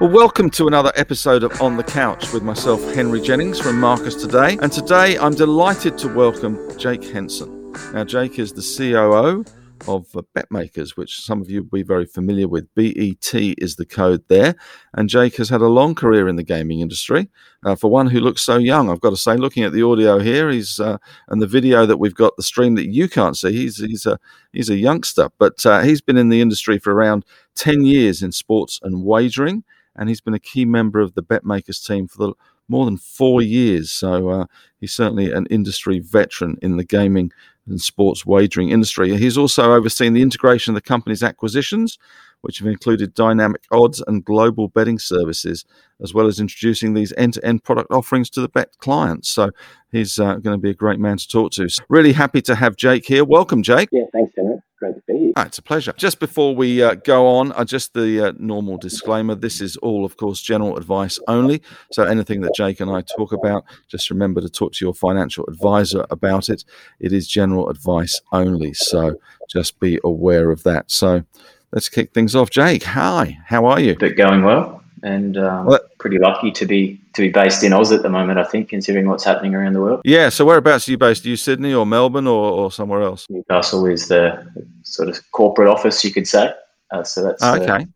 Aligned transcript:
Well, 0.00 0.08
welcome 0.08 0.48
to 0.52 0.66
another 0.66 0.92
episode 0.96 1.42
of 1.42 1.60
On 1.60 1.76
the 1.76 1.84
Couch 1.84 2.32
with 2.32 2.42
myself, 2.42 2.82
Henry 2.94 3.20
Jennings 3.20 3.60
from 3.60 3.78
Marcus 3.78 4.14
Today. 4.14 4.56
And 4.62 4.72
today 4.72 5.18
I'm 5.18 5.34
delighted 5.34 5.98
to 5.98 6.08
welcome 6.08 6.58
Jake 6.78 7.04
Henson. 7.04 7.72
Now, 7.92 8.04
Jake 8.04 8.38
is 8.38 8.54
the 8.54 8.62
COO 8.62 9.44
of 9.86 10.06
uh, 10.16 10.22
BetMakers, 10.34 10.96
which 10.96 11.20
some 11.20 11.42
of 11.42 11.50
you 11.50 11.64
will 11.64 11.68
be 11.68 11.82
very 11.82 12.06
familiar 12.06 12.48
with. 12.48 12.66
BET 12.74 13.34
is 13.34 13.76
the 13.76 13.84
code 13.84 14.24
there. 14.28 14.54
And 14.94 15.10
Jake 15.10 15.36
has 15.36 15.50
had 15.50 15.60
a 15.60 15.68
long 15.68 15.94
career 15.94 16.28
in 16.28 16.36
the 16.36 16.42
gaming 16.42 16.80
industry. 16.80 17.28
Uh, 17.62 17.74
for 17.74 17.90
one 17.90 18.06
who 18.06 18.20
looks 18.20 18.42
so 18.42 18.56
young, 18.56 18.88
I've 18.88 19.02
got 19.02 19.10
to 19.10 19.18
say, 19.18 19.36
looking 19.36 19.64
at 19.64 19.74
the 19.74 19.82
audio 19.82 20.18
here, 20.18 20.48
he's 20.48 20.80
uh, 20.80 20.96
and 21.28 21.42
the 21.42 21.46
video 21.46 21.84
that 21.84 21.98
we've 21.98 22.14
got, 22.14 22.38
the 22.38 22.42
stream 22.42 22.74
that 22.76 22.88
you 22.88 23.06
can't 23.06 23.36
see, 23.36 23.52
he's 23.52 23.76
he's 23.76 24.06
a 24.06 24.18
he's 24.54 24.70
a 24.70 24.78
youngster, 24.78 25.28
but 25.38 25.66
uh, 25.66 25.82
he's 25.82 26.00
been 26.00 26.16
in 26.16 26.30
the 26.30 26.40
industry 26.40 26.78
for 26.78 26.94
around 26.94 27.26
ten 27.54 27.84
years 27.84 28.22
in 28.22 28.32
sports 28.32 28.80
and 28.82 29.04
wagering 29.04 29.62
and 29.96 30.08
he's 30.08 30.20
been 30.20 30.34
a 30.34 30.38
key 30.40 30.64
member 30.64 31.00
of 31.00 31.14
the 31.14 31.22
BetMakers 31.22 31.84
team 31.86 32.08
for 32.08 32.18
the, 32.18 32.32
more 32.68 32.84
than 32.84 32.96
four 32.96 33.42
years. 33.42 33.90
So 33.90 34.28
uh, 34.28 34.46
he's 34.78 34.92
certainly 34.92 35.32
an 35.32 35.46
industry 35.50 35.98
veteran 35.98 36.56
in 36.62 36.76
the 36.76 36.84
gaming 36.84 37.32
and 37.66 37.80
sports 37.80 38.24
wagering 38.24 38.70
industry. 38.70 39.16
He's 39.16 39.36
also 39.36 39.72
overseen 39.72 40.12
the 40.12 40.22
integration 40.22 40.72
of 40.72 40.74
the 40.76 40.88
company's 40.88 41.22
acquisitions, 41.22 41.98
which 42.40 42.58
have 42.58 42.68
included 42.68 43.14
dynamic 43.14 43.62
odds 43.70 44.02
and 44.06 44.24
global 44.24 44.68
betting 44.68 44.98
services, 44.98 45.64
as 46.02 46.14
well 46.14 46.26
as 46.26 46.40
introducing 46.40 46.94
these 46.94 47.12
end 47.16 47.34
to 47.34 47.44
end 47.44 47.62
product 47.64 47.90
offerings 47.90 48.30
to 48.30 48.40
the 48.40 48.48
bet 48.48 48.78
clients. 48.78 49.28
So 49.28 49.50
he's 49.92 50.18
uh, 50.18 50.34
going 50.34 50.56
to 50.56 50.62
be 50.62 50.70
a 50.70 50.74
great 50.74 50.98
man 50.98 51.18
to 51.18 51.28
talk 51.28 51.52
to. 51.52 51.68
So 51.68 51.82
really 51.88 52.12
happy 52.12 52.40
to 52.42 52.54
have 52.54 52.76
Jake 52.76 53.06
here. 53.06 53.24
Welcome, 53.24 53.62
Jake. 53.62 53.90
Yeah, 53.92 54.04
thanks, 54.12 54.32
Henry. 54.36 54.62
Great 54.80 54.94
to 54.94 55.02
be 55.06 55.18
here. 55.18 55.32
Ah, 55.36 55.44
it's 55.44 55.58
a 55.58 55.62
pleasure. 55.62 55.92
Just 55.92 56.20
before 56.20 56.56
we 56.56 56.82
uh, 56.82 56.94
go 56.94 57.26
on, 57.26 57.52
uh, 57.52 57.64
just 57.64 57.92
the 57.92 58.28
uh, 58.28 58.32
normal 58.38 58.78
disclaimer 58.78 59.34
this 59.34 59.60
is 59.60 59.76
all, 59.76 60.06
of 60.06 60.16
course, 60.16 60.40
general 60.40 60.78
advice 60.78 61.18
only. 61.28 61.60
So 61.92 62.04
anything 62.04 62.40
that 62.40 62.54
Jake 62.54 62.80
and 62.80 62.90
I 62.90 63.02
talk 63.02 63.32
about, 63.32 63.64
just 63.88 64.08
remember 64.08 64.40
to 64.40 64.48
talk 64.48 64.72
to 64.72 64.84
your 64.84 64.94
financial 64.94 65.44
advisor 65.48 66.06
about 66.10 66.48
it. 66.48 66.64
It 66.98 67.12
is 67.12 67.28
general 67.28 67.68
advice 67.68 68.20
only. 68.32 68.72
So 68.72 69.16
just 69.50 69.78
be 69.80 70.00
aware 70.02 70.50
of 70.50 70.62
that. 70.62 70.90
So 70.90 71.24
let's 71.72 71.90
kick 71.90 72.14
things 72.14 72.34
off. 72.34 72.48
Jake, 72.48 72.82
hi. 72.82 73.38
How 73.44 73.66
are 73.66 73.80
you? 73.80 73.96
But 73.96 74.16
going 74.16 74.44
well 74.44 74.82
and 75.02 75.36
um, 75.36 75.66
well, 75.66 75.80
pretty 75.98 76.18
lucky 76.18 76.50
to 76.52 76.66
be 76.66 76.99
to 77.14 77.22
be 77.22 77.28
based 77.28 77.62
in 77.62 77.72
Oz 77.72 77.92
at 77.92 78.02
the 78.02 78.08
moment. 78.08 78.38
I 78.38 78.44
think, 78.44 78.68
considering 78.68 79.08
what's 79.08 79.24
happening 79.24 79.54
around 79.54 79.72
the 79.72 79.80
world. 79.80 80.00
Yeah. 80.04 80.28
So 80.28 80.44
whereabouts 80.44 80.88
are 80.88 80.92
you 80.92 80.98
based? 80.98 81.24
Are 81.24 81.28
you 81.28 81.36
Sydney 81.36 81.74
or 81.74 81.86
Melbourne 81.86 82.26
or, 82.26 82.50
or 82.50 82.72
somewhere 82.72 83.02
else? 83.02 83.26
Newcastle 83.30 83.86
is 83.86 84.08
the 84.08 84.46
sort 84.82 85.08
of 85.08 85.18
corporate 85.32 85.68
office, 85.68 86.04
you 86.04 86.12
could 86.12 86.26
say. 86.26 86.52
Uh, 86.90 87.04
so 87.04 87.22
that's 87.22 87.42
oh, 87.42 87.54
okay. 87.60 87.84
Uh, 87.84 87.86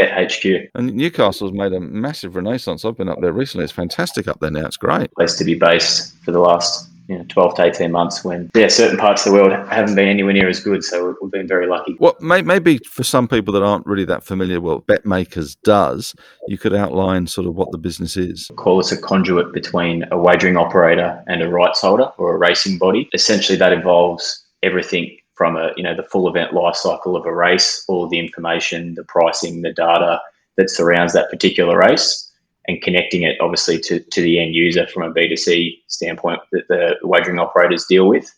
at 0.00 0.32
HQ. 0.32 0.44
And 0.74 0.94
Newcastle's 0.94 1.52
made 1.52 1.72
a 1.72 1.80
massive 1.80 2.36
renaissance. 2.36 2.84
I've 2.84 2.96
been 2.96 3.08
up 3.08 3.20
there 3.20 3.32
recently. 3.32 3.64
It's 3.64 3.72
fantastic 3.72 4.28
up 4.28 4.40
there 4.40 4.50
now. 4.50 4.66
It's 4.66 4.76
great. 4.76 5.12
Place 5.12 5.36
to 5.36 5.44
be 5.44 5.54
based 5.54 6.16
for 6.24 6.32
the 6.32 6.38
last 6.38 6.89
you 7.10 7.18
know, 7.18 7.24
12 7.28 7.56
to 7.56 7.64
18 7.64 7.90
months 7.90 8.24
when 8.24 8.48
yeah 8.54 8.68
certain 8.68 8.96
parts 8.96 9.26
of 9.26 9.32
the 9.32 9.38
world 9.38 9.52
haven't 9.68 9.96
been 9.96 10.06
anywhere 10.06 10.32
near 10.32 10.48
as 10.48 10.60
good 10.60 10.84
so 10.84 11.16
we've 11.20 11.32
been 11.32 11.48
very 11.48 11.66
lucky. 11.66 11.96
Well 11.98 12.16
may, 12.20 12.40
maybe 12.40 12.78
for 12.88 13.02
some 13.02 13.26
people 13.26 13.52
that 13.54 13.64
aren't 13.64 13.84
really 13.84 14.04
that 14.04 14.22
familiar 14.22 14.60
with 14.60 14.74
what 14.74 14.86
BetMakers 14.86 15.56
does 15.64 16.14
you 16.46 16.56
could 16.56 16.72
outline 16.72 17.26
sort 17.26 17.48
of 17.48 17.56
what 17.56 17.72
the 17.72 17.78
business 17.78 18.16
is. 18.16 18.48
Call 18.54 18.78
us 18.78 18.92
a 18.92 19.00
conduit 19.00 19.52
between 19.52 20.04
a 20.12 20.18
wagering 20.18 20.56
operator 20.56 21.20
and 21.26 21.42
a 21.42 21.48
rights 21.48 21.80
holder 21.80 22.12
or 22.16 22.32
a 22.32 22.38
racing 22.38 22.78
body. 22.78 23.08
Essentially 23.12 23.58
that 23.58 23.72
involves 23.72 24.46
everything 24.62 25.16
from 25.34 25.56
a 25.56 25.72
you 25.76 25.82
know 25.82 25.96
the 25.96 26.04
full 26.04 26.28
event 26.28 26.54
life 26.54 26.76
cycle 26.76 27.16
of 27.16 27.26
a 27.26 27.34
race 27.34 27.84
all 27.88 28.04
of 28.04 28.10
the 28.10 28.20
information 28.20 28.94
the 28.94 29.04
pricing 29.04 29.62
the 29.62 29.72
data 29.72 30.20
that 30.56 30.70
surrounds 30.70 31.12
that 31.12 31.28
particular 31.28 31.76
race 31.76 32.29
and 32.68 32.82
connecting 32.82 33.22
it 33.22 33.36
obviously 33.40 33.78
to, 33.78 34.00
to 34.00 34.20
the 34.20 34.40
end 34.40 34.54
user 34.54 34.86
from 34.86 35.02
a 35.02 35.12
B2C 35.12 35.78
standpoint 35.88 36.40
that 36.52 36.68
the 36.68 36.96
wagering 37.02 37.38
operators 37.38 37.86
deal 37.86 38.06
with. 38.06 38.30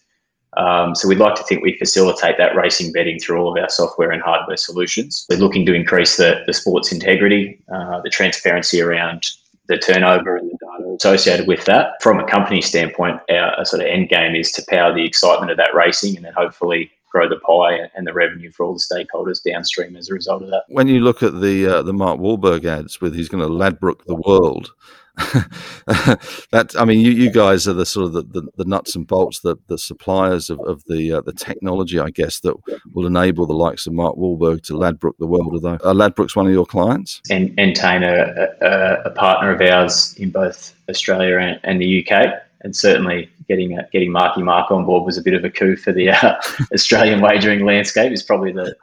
Um, 0.56 0.94
so 0.94 1.08
we'd 1.08 1.18
like 1.18 1.34
to 1.36 1.42
think 1.44 1.62
we 1.62 1.78
facilitate 1.78 2.36
that 2.36 2.54
racing 2.54 2.92
betting 2.92 3.18
through 3.18 3.38
all 3.40 3.56
of 3.56 3.62
our 3.62 3.70
software 3.70 4.10
and 4.10 4.22
hardware 4.22 4.56
solutions. 4.56 5.26
We're 5.30 5.38
looking 5.38 5.64
to 5.66 5.74
increase 5.74 6.16
the, 6.18 6.42
the 6.46 6.52
sports 6.52 6.92
integrity, 6.92 7.62
uh, 7.74 8.00
the 8.02 8.10
transparency 8.10 8.80
around 8.82 9.24
the 9.68 9.78
turnover 9.78 10.36
and 10.36 10.50
the 10.50 10.58
data 10.60 10.94
associated 10.94 11.46
with 11.46 11.64
that. 11.64 12.02
From 12.02 12.20
a 12.20 12.26
company 12.26 12.60
standpoint, 12.60 13.20
our 13.30 13.64
sort 13.64 13.80
of 13.80 13.88
end 13.88 14.10
game 14.10 14.34
is 14.34 14.52
to 14.52 14.64
power 14.68 14.92
the 14.92 15.06
excitement 15.06 15.50
of 15.50 15.56
that 15.56 15.74
racing 15.74 16.16
and 16.16 16.24
then 16.26 16.34
hopefully 16.34 16.90
grow 17.12 17.28
the 17.28 17.38
pie 17.40 17.90
and 17.94 18.06
the 18.06 18.12
revenue 18.12 18.50
for 18.50 18.64
all 18.64 18.72
the 18.72 18.80
stakeholders 18.80 19.42
downstream 19.42 19.94
as 19.96 20.08
a 20.08 20.14
result 20.14 20.42
of 20.42 20.48
that. 20.48 20.64
When 20.68 20.88
you 20.88 21.00
look 21.00 21.22
at 21.22 21.40
the 21.40 21.66
uh, 21.66 21.82
the 21.82 21.92
Mark 21.92 22.18
Wahlberg 22.18 22.64
ads 22.64 23.00
with 23.00 23.14
he's 23.14 23.28
going 23.28 23.42
to 23.42 23.52
Ladbroke 23.52 24.04
the 24.06 24.16
world, 24.16 24.72
that 25.16 26.74
I 26.78 26.86
mean, 26.86 27.00
you, 27.00 27.10
you 27.10 27.30
guys 27.30 27.68
are 27.68 27.74
the 27.74 27.84
sort 27.84 28.06
of 28.06 28.12
the, 28.14 28.22
the, 28.22 28.48
the 28.56 28.64
nuts 28.64 28.96
and 28.96 29.06
bolts, 29.06 29.40
the, 29.40 29.56
the 29.66 29.76
suppliers 29.76 30.48
of, 30.48 30.58
of 30.60 30.82
the 30.86 31.12
uh, 31.12 31.20
the 31.20 31.34
technology, 31.34 31.98
I 31.98 32.08
guess, 32.08 32.40
that 32.40 32.54
will 32.94 33.06
enable 33.06 33.46
the 33.46 33.52
likes 33.52 33.86
of 33.86 33.92
Mark 33.92 34.16
Wahlberg 34.16 34.62
to 34.64 34.76
Ladbroke 34.76 35.18
the 35.18 35.26
world. 35.26 35.52
Although 35.52 35.78
uh, 35.84 35.92
Ladbroke's 35.92 36.34
one 36.34 36.46
of 36.46 36.52
your 36.52 36.64
clients, 36.64 37.20
and 37.28 37.54
Entain 37.58 38.02
are 38.04 38.48
a, 38.62 39.02
a, 39.04 39.10
partner 39.10 39.54
of 39.54 39.60
ours 39.60 40.14
in 40.14 40.30
both 40.30 40.74
Australia 40.88 41.38
and, 41.38 41.60
and 41.62 41.78
the 41.78 42.06
UK, 42.06 42.42
and 42.62 42.74
certainly 42.76 43.28
getting 43.48 43.78
uh, 43.78 43.82
getting 43.92 44.12
Marky 44.12 44.42
Mark 44.42 44.70
on 44.70 44.84
board 44.84 45.04
was 45.04 45.18
a 45.18 45.22
bit 45.22 45.34
of 45.34 45.44
a 45.44 45.50
coup 45.50 45.76
for 45.76 45.92
the 45.92 46.10
uh, 46.10 46.40
Australian 46.72 47.20
wagering 47.20 47.64
landscape. 47.64 48.10
He's 48.10 48.22
probably 48.22 48.52
the, 48.52 48.74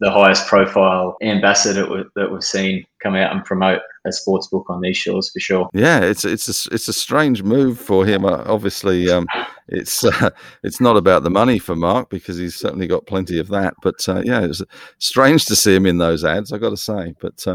the, 0.00 0.10
highest 0.10 0.46
profile 0.46 1.16
ambassador 1.22 2.04
that 2.16 2.32
we've 2.32 2.44
seen 2.44 2.84
come 3.02 3.14
out 3.14 3.32
and 3.32 3.44
promote 3.44 3.80
a 4.06 4.12
sports 4.12 4.48
book 4.48 4.66
on 4.68 4.80
these 4.80 4.96
shores 4.96 5.30
for 5.30 5.40
sure. 5.40 5.68
Yeah, 5.72 6.00
it's 6.00 6.24
it's 6.24 6.66
a, 6.66 6.74
it's 6.74 6.88
a 6.88 6.92
strange 6.92 7.42
move 7.42 7.78
for 7.78 8.04
him. 8.04 8.24
Uh, 8.24 8.42
obviously, 8.46 9.10
um, 9.10 9.26
it's 9.68 10.04
uh, 10.04 10.30
it's 10.62 10.80
not 10.80 10.96
about 10.96 11.22
the 11.22 11.30
money 11.30 11.58
for 11.58 11.76
Mark 11.76 12.10
because 12.10 12.38
he's 12.38 12.56
certainly 12.56 12.86
got 12.86 13.06
plenty 13.06 13.38
of 13.38 13.48
that. 13.48 13.74
But 13.82 14.08
uh, 14.08 14.22
yeah, 14.24 14.44
it's 14.44 14.62
strange 14.98 15.44
to 15.46 15.56
see 15.56 15.74
him 15.74 15.86
in 15.86 15.98
those 15.98 16.24
ads. 16.24 16.52
I 16.52 16.58
got 16.58 16.70
to 16.70 16.76
say, 16.76 17.14
but 17.20 17.46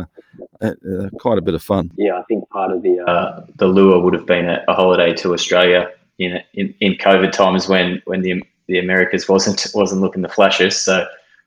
uh, 0.63 0.67
uh, 0.67 1.09
quite 1.19 1.37
a 1.37 1.41
bit 1.41 1.53
of 1.53 1.61
fun. 1.61 1.91
Yeah, 1.97 2.17
I 2.17 2.23
think 2.23 2.49
part 2.49 2.71
of 2.71 2.81
the 2.81 2.99
uh, 3.01 3.45
the 3.57 3.67
lure 3.67 3.99
would 3.99 4.13
have 4.13 4.25
been 4.25 4.49
a, 4.49 4.63
a 4.67 4.73
holiday 4.73 5.13
to 5.15 5.33
Australia 5.33 5.91
in 6.19 6.39
in, 6.53 6.73
in 6.79 6.93
COVID 6.93 7.31
times 7.31 7.67
when 7.67 8.01
when 8.05 8.21
the 8.21 8.43
the 8.67 8.79
Americas 8.79 9.27
wasn't 9.27 9.67
wasn't 9.73 10.01
looking 10.01 10.21
the 10.21 10.29
flashiest. 10.29 10.83
So 10.83 11.05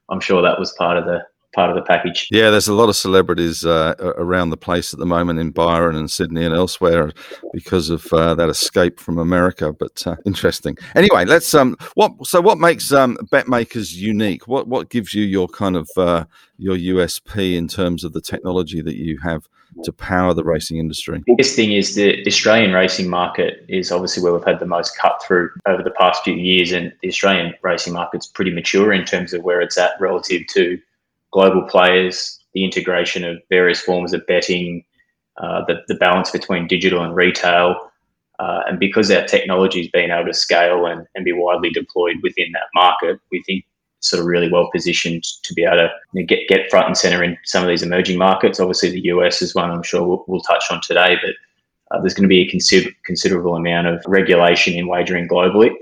I'm 0.09 0.21
sure 0.21 0.43
that 0.43 0.59
was 0.59 0.73
part 0.73 0.97
of 0.99 1.05
the 1.07 1.27
part 1.57 1.71
of 1.71 1.75
the 1.75 1.83
package. 1.83 2.29
Yeah, 2.31 2.51
there's 2.51 2.69
a 2.69 2.75
lot 2.75 2.91
of 2.91 2.95
celebrities 2.95 3.65
uh, 3.65 3.95
around 3.99 4.51
the 4.51 4.59
place 4.59 4.93
at 4.93 5.01
the 5.01 5.07
moment 5.07 5.41
in 5.41 5.51
Byron 5.51 5.97
and 5.97 6.09
Sydney 6.09 6.45
and 6.45 6.55
elsewhere 6.55 7.13
because 7.53 7.89
of 7.89 8.07
uh, 8.13 8.35
that 8.35 8.51
escape 8.51 9.01
from 9.01 9.19
America. 9.19 9.73
But 9.73 10.07
uh, 10.07 10.17
interesting. 10.27 10.77
Anyway, 10.95 11.25
let's 11.25 11.53
um, 11.55 11.77
what 11.95 12.13
so 12.25 12.41
what 12.41 12.59
makes 12.59 12.93
um, 12.93 13.17
BetMakers 13.33 13.95
unique? 13.95 14.47
What 14.47 14.69
what 14.69 14.91
gives 14.91 15.15
you 15.15 15.25
your 15.25 15.49
kind 15.49 15.77
of 15.77 15.89
uh, 15.97 16.27
your 16.59 16.77
USP 16.77 17.57
in 17.57 17.67
terms 17.67 18.05
of 18.05 18.13
the 18.13 18.21
technology 18.21 18.83
that 18.83 18.97
you 18.97 19.19
have? 19.19 19.49
To 19.85 19.93
power 19.93 20.33
the 20.33 20.45
racing 20.45 20.79
industry. 20.79 21.19
The 21.19 21.35
biggest 21.35 21.55
thing 21.55 21.73
is 21.73 21.97
the 21.97 22.27
Australian 22.27 22.73
racing 22.73 23.11
market 23.11 23.63
is 23.69 23.93
obviously 23.93 24.23
where 24.23 24.33
we've 24.33 24.45
had 24.45 24.59
the 24.59 24.65
most 24.67 24.97
cut 24.97 25.23
through 25.23 25.51
over 25.67 25.83
the 25.83 25.91
past 25.91 26.23
few 26.25 26.33
years, 26.35 26.73
and 26.73 26.95
the 27.03 27.09
Australian 27.09 27.53
racing 27.63 27.93
market's 27.93 28.27
pretty 28.27 28.53
mature 28.53 28.91
in 28.91 29.05
terms 29.05 29.35
of 29.35 29.43
where 29.43 29.61
it's 29.61 29.77
at 29.77 29.91
relative 30.01 30.47
to 30.55 30.79
global 31.33 31.63
players, 31.63 32.39
the 32.55 32.65
integration 32.65 33.25
of 33.25 33.39
various 33.51 33.81
forms 33.81 34.13
of 34.13 34.27
betting, 34.27 34.85
uh, 35.39 35.65
the, 35.67 35.83
the 35.89 35.95
balance 35.97 36.31
between 36.31 36.67
digital 36.67 37.03
and 37.03 37.15
retail. 37.15 37.91
Uh, 38.39 38.61
and 38.67 38.79
because 38.79 39.11
our 39.11 39.25
technology 39.25 39.81
has 39.81 39.91
been 39.91 40.11
able 40.11 40.27
to 40.27 40.35
scale 40.35 40.87
and, 40.87 41.07
and 41.15 41.25
be 41.25 41.33
widely 41.33 41.71
deployed 41.71 42.17
within 42.23 42.51
that 42.53 42.69
market, 42.75 43.19
we 43.31 43.43
think 43.45 43.65
sort 44.01 44.21
of 44.21 44.27
really 44.27 44.51
well 44.51 44.71
positioned 44.73 45.25
to 45.43 45.55
be 45.55 45.65
able 45.65 45.77
to 45.77 45.91
you 46.13 46.23
know, 46.23 46.27
get, 46.27 46.47
get 46.49 46.71
front 46.71 46.87
and 46.87 46.97
center 46.97 47.23
in 47.23 47.37
some 47.45 47.63
of 47.63 47.69
these 47.69 47.83
emerging 47.83 48.19
markets. 48.19 48.61
Obviously, 48.61 48.91
the 48.91 49.05
US 49.07 49.41
is 49.43 49.55
one 49.55 49.71
I'm 49.71 49.83
sure 49.83 50.07
we'll, 50.07 50.25
we'll 50.29 50.41
touch 50.41 50.65
on 50.71 50.81
today, 50.83 51.17
but 51.23 51.35
uh, 51.91 52.01
there's 52.01 52.15
going 52.15 52.25
to 52.25 52.29
be 52.29 52.41
a 52.41 52.49
consider- 52.49 52.91
considerable 53.05 53.57
amount 53.57 53.87
of 53.87 54.03
regulation 54.07 54.75
in 54.75 54.87
wagering 54.87 55.29
globally 55.29 55.75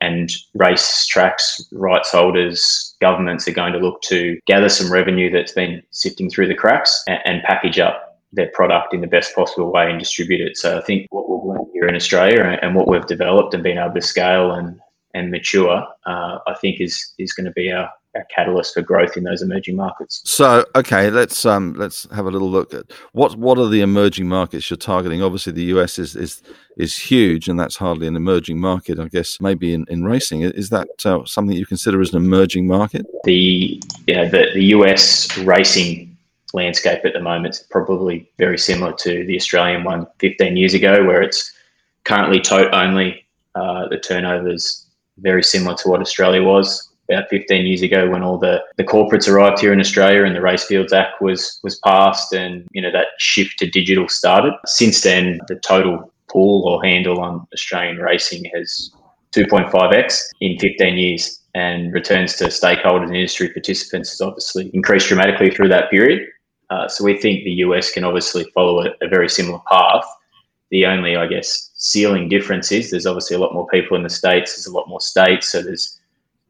and 0.00 0.30
race 0.54 1.06
tracks, 1.06 1.66
rights 1.72 2.10
holders, 2.10 2.96
governments 3.00 3.48
are 3.48 3.52
going 3.52 3.72
to 3.72 3.78
look 3.78 4.00
to 4.02 4.38
gather 4.46 4.68
some 4.68 4.92
revenue 4.92 5.30
that's 5.30 5.52
been 5.52 5.82
sifting 5.90 6.30
through 6.30 6.48
the 6.48 6.54
cracks 6.54 7.02
and, 7.06 7.20
and, 7.24 7.42
package 7.42 7.78
up 7.78 8.18
their 8.32 8.50
product 8.52 8.92
in 8.92 9.00
the 9.00 9.06
best 9.06 9.34
possible 9.34 9.72
way 9.72 9.88
and 9.88 9.98
distribute 9.98 10.46
it. 10.46 10.56
So 10.56 10.78
I 10.78 10.82
think 10.82 11.06
what 11.10 11.28
we've 11.28 11.44
learned 11.44 11.68
here 11.72 11.86
in 11.86 11.94
Australia 11.94 12.42
and, 12.42 12.62
and 12.62 12.74
what 12.74 12.88
we've 12.88 13.06
developed 13.06 13.54
and 13.54 13.62
been 13.62 13.78
able 13.78 13.94
to 13.94 14.02
scale 14.02 14.52
and 14.52 14.78
and 15.18 15.30
mature, 15.30 15.86
uh, 16.06 16.38
I 16.46 16.54
think 16.60 16.80
is 16.80 17.14
is 17.18 17.32
going 17.32 17.46
to 17.46 17.52
be 17.52 17.70
our 17.72 17.90
a 18.14 18.24
catalyst 18.34 18.74
for 18.74 18.82
growth 18.82 19.16
in 19.16 19.24
those 19.24 19.42
emerging 19.42 19.76
markets. 19.76 20.22
So, 20.24 20.64
okay, 20.74 21.10
let's 21.10 21.44
um, 21.44 21.74
let's 21.74 22.06
have 22.12 22.26
a 22.26 22.30
little 22.30 22.50
look 22.50 22.72
at 22.74 22.86
what 23.12 23.36
what 23.36 23.58
are 23.58 23.68
the 23.68 23.80
emerging 23.80 24.28
markets 24.28 24.70
you're 24.70 24.76
targeting. 24.76 25.22
Obviously, 25.22 25.52
the 25.52 25.64
US 25.64 25.98
is 25.98 26.16
is 26.16 26.42
is 26.76 26.96
huge, 26.96 27.48
and 27.48 27.58
that's 27.58 27.76
hardly 27.76 28.06
an 28.06 28.16
emerging 28.16 28.58
market. 28.58 28.98
I 28.98 29.08
guess 29.08 29.40
maybe 29.40 29.74
in, 29.74 29.84
in 29.88 30.04
racing, 30.04 30.42
is 30.42 30.70
that 30.70 30.88
uh, 31.04 31.24
something 31.24 31.56
you 31.56 31.66
consider 31.66 32.00
as 32.00 32.12
an 32.12 32.16
emerging 32.16 32.66
market? 32.66 33.06
The 33.24 33.82
know, 34.08 34.28
the 34.28 34.50
the 34.54 34.64
US 34.76 35.36
racing 35.38 36.16
landscape 36.54 37.04
at 37.04 37.12
the 37.12 37.20
moment 37.20 37.56
is 37.56 37.60
probably 37.70 38.30
very 38.38 38.58
similar 38.58 38.94
to 38.94 39.24
the 39.26 39.36
Australian 39.36 39.84
one 39.84 40.06
15 40.18 40.56
years 40.56 40.74
ago, 40.74 41.04
where 41.04 41.22
it's 41.22 41.52
currently 42.04 42.40
tote 42.40 42.72
only. 42.72 43.24
Uh, 43.54 43.88
the 43.88 43.98
turnovers 43.98 44.87
very 45.20 45.42
similar 45.42 45.76
to 45.76 45.88
what 45.88 46.00
Australia 46.00 46.42
was 46.42 46.88
about 47.08 47.28
15 47.30 47.66
years 47.66 47.82
ago 47.82 48.10
when 48.10 48.22
all 48.22 48.38
the, 48.38 48.62
the 48.76 48.84
corporates 48.84 49.28
arrived 49.28 49.60
here 49.60 49.72
in 49.72 49.80
Australia 49.80 50.24
and 50.24 50.36
the 50.36 50.40
Racefields 50.40 50.92
Act 50.92 51.22
was 51.22 51.58
was 51.62 51.78
passed 51.80 52.32
and 52.32 52.66
you 52.72 52.82
know 52.82 52.92
that 52.92 53.08
shift 53.18 53.58
to 53.60 53.70
digital 53.70 54.08
started. 54.08 54.52
Since 54.66 55.02
then, 55.02 55.40
the 55.48 55.56
total 55.56 56.12
pool 56.28 56.68
or 56.68 56.84
handle 56.84 57.20
on 57.20 57.46
Australian 57.54 57.96
racing 57.96 58.44
has 58.54 58.90
2.5x 59.32 60.20
in 60.40 60.58
15 60.58 60.96
years 60.96 61.40
and 61.54 61.92
returns 61.92 62.36
to 62.36 62.44
stakeholders 62.44 63.04
and 63.04 63.16
industry 63.16 63.48
participants 63.50 64.10
has 64.10 64.20
obviously 64.20 64.70
increased 64.74 65.08
dramatically 65.08 65.50
through 65.50 65.68
that 65.68 65.90
period. 65.90 66.26
Uh, 66.70 66.86
so 66.86 67.02
we 67.02 67.18
think 67.18 67.44
the 67.44 67.62
US 67.64 67.90
can 67.90 68.04
obviously 68.04 68.44
follow 68.54 68.82
a, 68.82 68.90
a, 69.00 69.08
very 69.08 69.28
similar 69.28 69.58
path. 69.70 70.04
The 70.70 70.84
only, 70.84 71.16
I 71.16 71.26
guess, 71.26 71.67
ceiling 71.78 72.28
difference 72.28 72.70
is 72.70 72.90
there's 72.90 73.06
obviously 73.06 73.36
a 73.36 73.40
lot 73.40 73.54
more 73.54 73.66
people 73.68 73.96
in 73.96 74.02
the 74.02 74.10
states. 74.10 74.54
There's 74.54 74.66
a 74.66 74.72
lot 74.72 74.88
more 74.88 75.00
states, 75.00 75.48
so 75.48 75.62
there's 75.62 75.98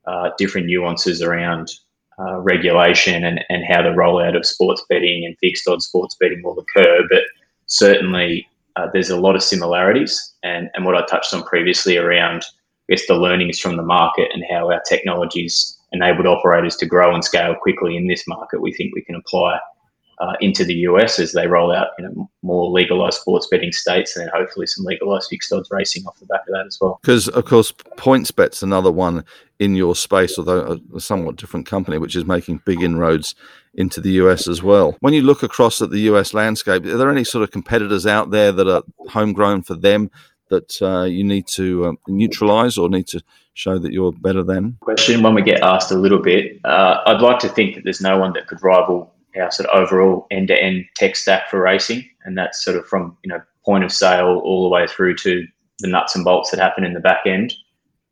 uh, 0.06 0.30
different 0.36 0.66
nuances 0.66 1.22
around 1.22 1.70
uh, 2.18 2.38
regulation 2.40 3.24
and, 3.24 3.44
and 3.48 3.64
how 3.64 3.82
the 3.82 3.90
rollout 3.90 4.36
of 4.36 4.44
sports 4.44 4.82
betting 4.88 5.24
and 5.24 5.36
fixed 5.38 5.68
odds 5.68 5.86
sports 5.86 6.16
betting 6.18 6.42
will 6.42 6.58
occur. 6.58 7.06
But 7.08 7.22
certainly, 7.66 8.48
uh, 8.76 8.88
there's 8.92 9.10
a 9.10 9.20
lot 9.20 9.36
of 9.36 9.42
similarities, 9.42 10.34
and 10.42 10.68
and 10.74 10.84
what 10.84 10.96
I 10.96 11.04
touched 11.06 11.32
on 11.32 11.44
previously 11.44 11.96
around 11.96 12.42
I 12.88 12.94
guess 12.94 13.06
the 13.06 13.14
learnings 13.14 13.58
from 13.58 13.76
the 13.76 13.82
market 13.82 14.30
and 14.32 14.42
how 14.50 14.72
our 14.72 14.80
technologies 14.88 15.78
enabled 15.92 16.26
operators 16.26 16.76
to 16.76 16.86
grow 16.86 17.14
and 17.14 17.24
scale 17.24 17.54
quickly 17.54 17.96
in 17.96 18.06
this 18.06 18.26
market, 18.26 18.62
we 18.62 18.72
think 18.72 18.94
we 18.94 19.02
can 19.02 19.14
apply 19.14 19.58
uh, 20.20 20.34
into 20.40 20.64
the 20.64 20.74
US 20.74 21.18
as 21.18 21.32
they 21.32 21.46
roll 21.46 21.72
out 21.72 21.88
you 21.98 22.04
know, 22.04 22.30
more 22.42 22.70
legalized 22.70 23.20
sports 23.20 23.46
betting 23.50 23.72
states 23.72 24.16
and 24.16 24.26
then 24.26 24.32
hopefully 24.34 24.66
some 24.66 24.84
legalized 24.84 25.28
fixed 25.30 25.52
odds 25.52 25.68
racing 25.70 26.04
off 26.06 26.18
the 26.18 26.26
back 26.26 26.40
of 26.40 26.54
that 26.54 26.66
as 26.66 26.78
well. 26.80 26.98
Because, 27.02 27.28
of 27.28 27.44
course, 27.44 27.72
PointsBet's 27.96 28.62
another 28.62 28.90
one 28.90 29.24
in 29.58 29.74
your 29.74 29.94
space, 29.94 30.38
although 30.38 30.80
a 30.94 31.00
somewhat 31.00 31.36
different 31.36 31.66
company, 31.66 31.98
which 31.98 32.16
is 32.16 32.24
making 32.24 32.62
big 32.64 32.82
inroads 32.82 33.34
into 33.74 34.00
the 34.00 34.12
US 34.12 34.48
as 34.48 34.62
well. 34.62 34.96
When 35.00 35.14
you 35.14 35.22
look 35.22 35.42
across 35.42 35.80
at 35.80 35.90
the 35.90 36.00
US 36.00 36.34
landscape, 36.34 36.84
are 36.84 36.96
there 36.96 37.10
any 37.10 37.24
sort 37.24 37.44
of 37.44 37.50
competitors 37.50 38.06
out 38.06 38.30
there 38.30 38.52
that 38.52 38.68
are 38.68 38.82
homegrown 39.08 39.62
for 39.62 39.74
them 39.74 40.10
that 40.50 40.80
uh, 40.82 41.04
you 41.04 41.22
need 41.22 41.46
to 41.46 41.86
um, 41.86 41.98
neutralize 42.08 42.78
or 42.78 42.88
need 42.88 43.06
to 43.08 43.22
show 43.54 43.78
that 43.78 43.92
you're 43.92 44.12
better 44.12 44.42
than? 44.42 44.78
Question 44.80 45.22
when 45.22 45.34
we 45.34 45.42
get 45.42 45.60
asked 45.60 45.92
a 45.92 45.96
little 45.96 46.20
bit, 46.20 46.60
uh, 46.64 47.02
I'd 47.06 47.20
like 47.20 47.38
to 47.40 47.48
think 47.48 47.74
that 47.74 47.84
there's 47.84 48.00
no 48.00 48.18
one 48.18 48.32
that 48.32 48.46
could 48.46 48.62
rival 48.62 49.12
our 49.36 49.50
sort 49.50 49.68
of 49.68 49.78
overall 49.80 50.26
end-to-end 50.30 50.84
tech 50.96 51.16
stack 51.16 51.50
for 51.50 51.60
racing, 51.60 52.08
and 52.24 52.36
that's 52.36 52.62
sort 52.62 52.76
of 52.76 52.86
from 52.86 53.16
you 53.24 53.28
know 53.28 53.40
point 53.64 53.84
of 53.84 53.92
sale 53.92 54.40
all 54.44 54.62
the 54.62 54.74
way 54.74 54.86
through 54.86 55.14
to 55.16 55.46
the 55.80 55.88
nuts 55.88 56.14
and 56.14 56.24
bolts 56.24 56.50
that 56.50 56.60
happen 56.60 56.84
in 56.84 56.94
the 56.94 57.00
back 57.00 57.26
end. 57.26 57.54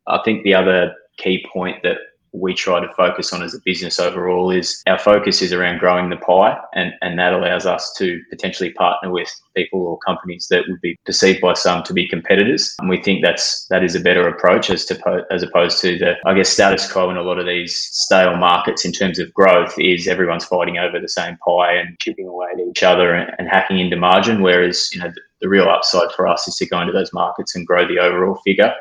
I 0.07 0.19
think 0.23 0.43
the 0.43 0.53
other 0.53 0.93
key 1.17 1.45
point 1.51 1.83
that 1.83 1.97
we 2.33 2.53
try 2.53 2.79
to 2.79 2.93
focus 2.93 3.33
on 3.33 3.41
as 3.41 3.53
a 3.53 3.59
business 3.65 3.99
overall 3.99 4.51
is 4.51 4.81
our 4.87 4.99
focus 4.99 5.41
is 5.41 5.53
around 5.53 5.79
growing 5.79 6.09
the 6.09 6.17
pie 6.17 6.57
and, 6.73 6.93
and 7.01 7.17
that 7.17 7.33
allows 7.33 7.65
us 7.65 7.93
to 7.97 8.21
potentially 8.29 8.71
partner 8.73 9.11
with 9.11 9.29
people 9.55 9.81
or 9.81 9.97
companies 9.99 10.47
that 10.49 10.63
would 10.67 10.81
be 10.81 10.97
perceived 11.05 11.41
by 11.41 11.53
some 11.53 11.83
to 11.83 11.93
be 11.93 12.07
competitors. 12.07 12.75
And 12.79 12.89
we 12.89 13.01
think 13.01 13.23
that's 13.23 13.65
that 13.67 13.83
is 13.83 13.95
a 13.95 13.99
better 13.99 14.27
approach 14.27 14.69
as 14.69 14.85
to 14.85 15.25
as 15.31 15.43
opposed 15.43 15.81
to 15.81 15.97
the 15.97 16.15
I 16.25 16.33
guess 16.33 16.49
status 16.49 16.91
quo 16.91 17.09
in 17.09 17.17
a 17.17 17.21
lot 17.21 17.39
of 17.39 17.45
these 17.45 17.75
stale 17.75 18.35
markets 18.37 18.85
in 18.85 18.91
terms 18.91 19.19
of 19.19 19.33
growth 19.33 19.73
is 19.79 20.07
everyone's 20.07 20.45
fighting 20.45 20.77
over 20.77 20.99
the 20.99 21.09
same 21.09 21.37
pie 21.37 21.73
and 21.73 21.97
chipping 21.99 22.27
away 22.27 22.47
at 22.53 22.59
each 22.59 22.83
other 22.83 23.13
and, 23.13 23.31
and 23.39 23.47
hacking 23.47 23.79
into 23.79 23.95
margin 23.95 24.41
whereas 24.41 24.89
you 24.93 24.99
know 24.99 25.09
the, 25.09 25.21
the 25.41 25.49
real 25.49 25.69
upside 25.69 26.11
for 26.15 26.27
us 26.27 26.47
is 26.47 26.55
to 26.57 26.65
go 26.65 26.79
into 26.81 26.93
those 26.93 27.13
markets 27.13 27.55
and 27.55 27.67
grow 27.67 27.87
the 27.87 27.99
overall 27.99 28.39
figure 28.43 28.73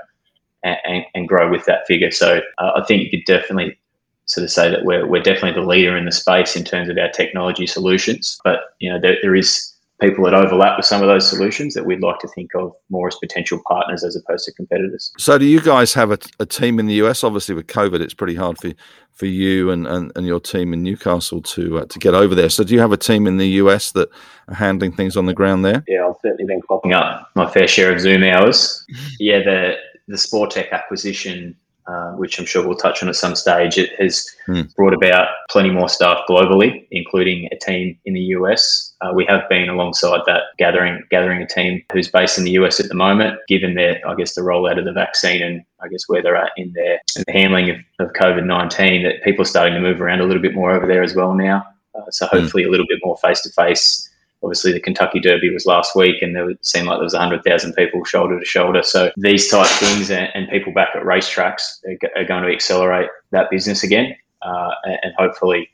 and, 0.66 1.04
and 1.14 1.28
grow 1.28 1.50
with 1.50 1.64
that 1.66 1.86
figure. 1.86 2.10
So 2.10 2.40
uh, 2.58 2.70
I 2.76 2.84
think 2.84 3.02
you 3.02 3.10
could 3.10 3.24
definitely 3.26 3.78
sort 4.26 4.44
of 4.44 4.50
say 4.50 4.68
that 4.70 4.84
we're, 4.84 5.06
we're 5.06 5.22
definitely 5.22 5.60
the 5.60 5.66
leader 5.66 5.96
in 5.96 6.04
the 6.04 6.12
space 6.12 6.56
in 6.56 6.64
terms 6.64 6.88
of 6.88 6.98
our 6.98 7.10
technology 7.10 7.66
solutions. 7.66 8.38
But 8.44 8.60
you 8.80 8.90
know 8.90 9.00
there, 9.00 9.16
there 9.22 9.34
is 9.34 9.72
people 10.00 10.24
that 10.24 10.34
overlap 10.34 10.76
with 10.76 10.84
some 10.84 11.00
of 11.00 11.08
those 11.08 11.28
solutions 11.28 11.74
that 11.74 11.86
we'd 11.86 12.02
like 12.02 12.18
to 12.18 12.28
think 12.28 12.54
of 12.54 12.72
more 12.90 13.08
as 13.08 13.16
potential 13.16 13.60
partners 13.66 14.04
as 14.04 14.14
opposed 14.14 14.44
to 14.44 14.52
competitors. 14.52 15.12
So, 15.18 15.38
do 15.38 15.46
you 15.46 15.60
guys 15.60 15.94
have 15.94 16.10
a, 16.10 16.18
a 16.38 16.46
team 16.46 16.78
in 16.78 16.86
the 16.86 16.94
US? 16.94 17.24
Obviously, 17.24 17.54
with 17.54 17.66
COVID, 17.66 18.00
it's 18.00 18.14
pretty 18.14 18.34
hard 18.34 18.58
for 18.58 18.72
for 19.12 19.26
you 19.26 19.70
and, 19.70 19.86
and, 19.86 20.12
and 20.14 20.26
your 20.26 20.40
team 20.40 20.74
in 20.74 20.82
Newcastle 20.82 21.40
to 21.40 21.78
uh, 21.78 21.84
to 21.86 21.98
get 21.98 22.14
over 22.14 22.34
there. 22.34 22.50
So, 22.50 22.64
do 22.64 22.74
you 22.74 22.80
have 22.80 22.92
a 22.92 22.98
team 22.98 23.26
in 23.26 23.38
the 23.38 23.48
US 23.48 23.92
that 23.92 24.08
are 24.48 24.54
handling 24.54 24.92
things 24.92 25.16
on 25.16 25.26
the 25.26 25.34
ground 25.34 25.64
there? 25.64 25.84
Yeah, 25.88 26.06
I've 26.06 26.16
certainly 26.22 26.44
been 26.44 26.60
clocking 26.62 26.94
up 26.94 27.30
my 27.34 27.50
fair 27.50 27.68
share 27.68 27.92
of 27.92 28.00
Zoom 28.00 28.22
hours. 28.22 28.84
yeah, 29.18 29.38
the 29.38 29.76
the 30.08 30.16
Sportech 30.16 30.70
acquisition, 30.72 31.56
uh, 31.86 32.10
which 32.12 32.38
I'm 32.38 32.46
sure 32.46 32.66
we'll 32.66 32.76
touch 32.76 33.02
on 33.02 33.08
at 33.08 33.16
some 33.16 33.36
stage, 33.36 33.78
it 33.78 33.90
has 34.00 34.28
mm. 34.48 34.74
brought 34.74 34.92
about 34.92 35.28
plenty 35.50 35.70
more 35.70 35.88
staff 35.88 36.18
globally, 36.28 36.86
including 36.90 37.48
a 37.52 37.56
team 37.56 37.96
in 38.04 38.14
the 38.14 38.20
US. 38.20 38.94
Uh, 39.00 39.12
we 39.14 39.24
have 39.26 39.48
been 39.48 39.68
alongside 39.68 40.20
that 40.26 40.42
gathering 40.58 41.02
gathering 41.10 41.40
a 41.42 41.46
team 41.46 41.82
who's 41.92 42.08
based 42.08 42.38
in 42.38 42.44
the 42.44 42.52
US 42.52 42.80
at 42.80 42.88
the 42.88 42.94
moment, 42.94 43.38
given 43.46 43.74
their 43.74 44.00
I 44.08 44.14
guess 44.16 44.34
the 44.34 44.40
rollout 44.40 44.78
of 44.78 44.84
the 44.84 44.92
vaccine 44.92 45.42
and 45.42 45.62
I 45.80 45.88
guess 45.88 46.08
where 46.08 46.22
they're 46.22 46.36
at 46.36 46.52
in 46.56 46.72
their 46.72 47.00
the 47.14 47.32
handling 47.32 47.70
of, 47.70 47.76
of 48.00 48.12
COVID 48.14 48.44
nineteen. 48.44 49.04
That 49.04 49.22
people 49.22 49.42
are 49.42 49.48
starting 49.48 49.74
to 49.74 49.80
move 49.80 50.00
around 50.00 50.20
a 50.20 50.24
little 50.24 50.42
bit 50.42 50.54
more 50.54 50.72
over 50.72 50.86
there 50.86 51.04
as 51.04 51.14
well 51.14 51.34
now. 51.34 51.64
Uh, 51.94 52.10
so 52.10 52.26
hmm. 52.26 52.38
hopefully 52.38 52.64
mm. 52.64 52.66
a 52.66 52.70
little 52.70 52.86
bit 52.88 52.98
more 53.04 53.16
face 53.18 53.42
to 53.42 53.50
face 53.50 54.10
obviously 54.42 54.72
the 54.72 54.80
Kentucky 54.80 55.20
Derby 55.20 55.52
was 55.52 55.66
last 55.66 55.94
week, 55.94 56.22
and 56.22 56.36
it 56.36 56.64
seemed 56.64 56.86
like 56.86 56.98
there 56.98 57.04
was 57.04 57.14
hundred 57.14 57.44
thousand 57.44 57.74
people 57.74 58.04
shoulder 58.04 58.38
to 58.38 58.44
shoulder. 58.44 58.82
So 58.82 59.10
these 59.16 59.48
type 59.48 59.66
things 59.78 60.10
and, 60.10 60.28
and 60.34 60.48
people 60.48 60.72
back 60.72 60.90
at 60.94 61.02
racetracks 61.02 61.82
are, 61.86 62.20
are, 62.20 62.24
going 62.24 62.44
to 62.44 62.52
accelerate 62.52 63.08
that 63.30 63.50
business 63.50 63.82
again, 63.82 64.14
uh, 64.42 64.70
and 64.84 65.12
hopefully 65.18 65.70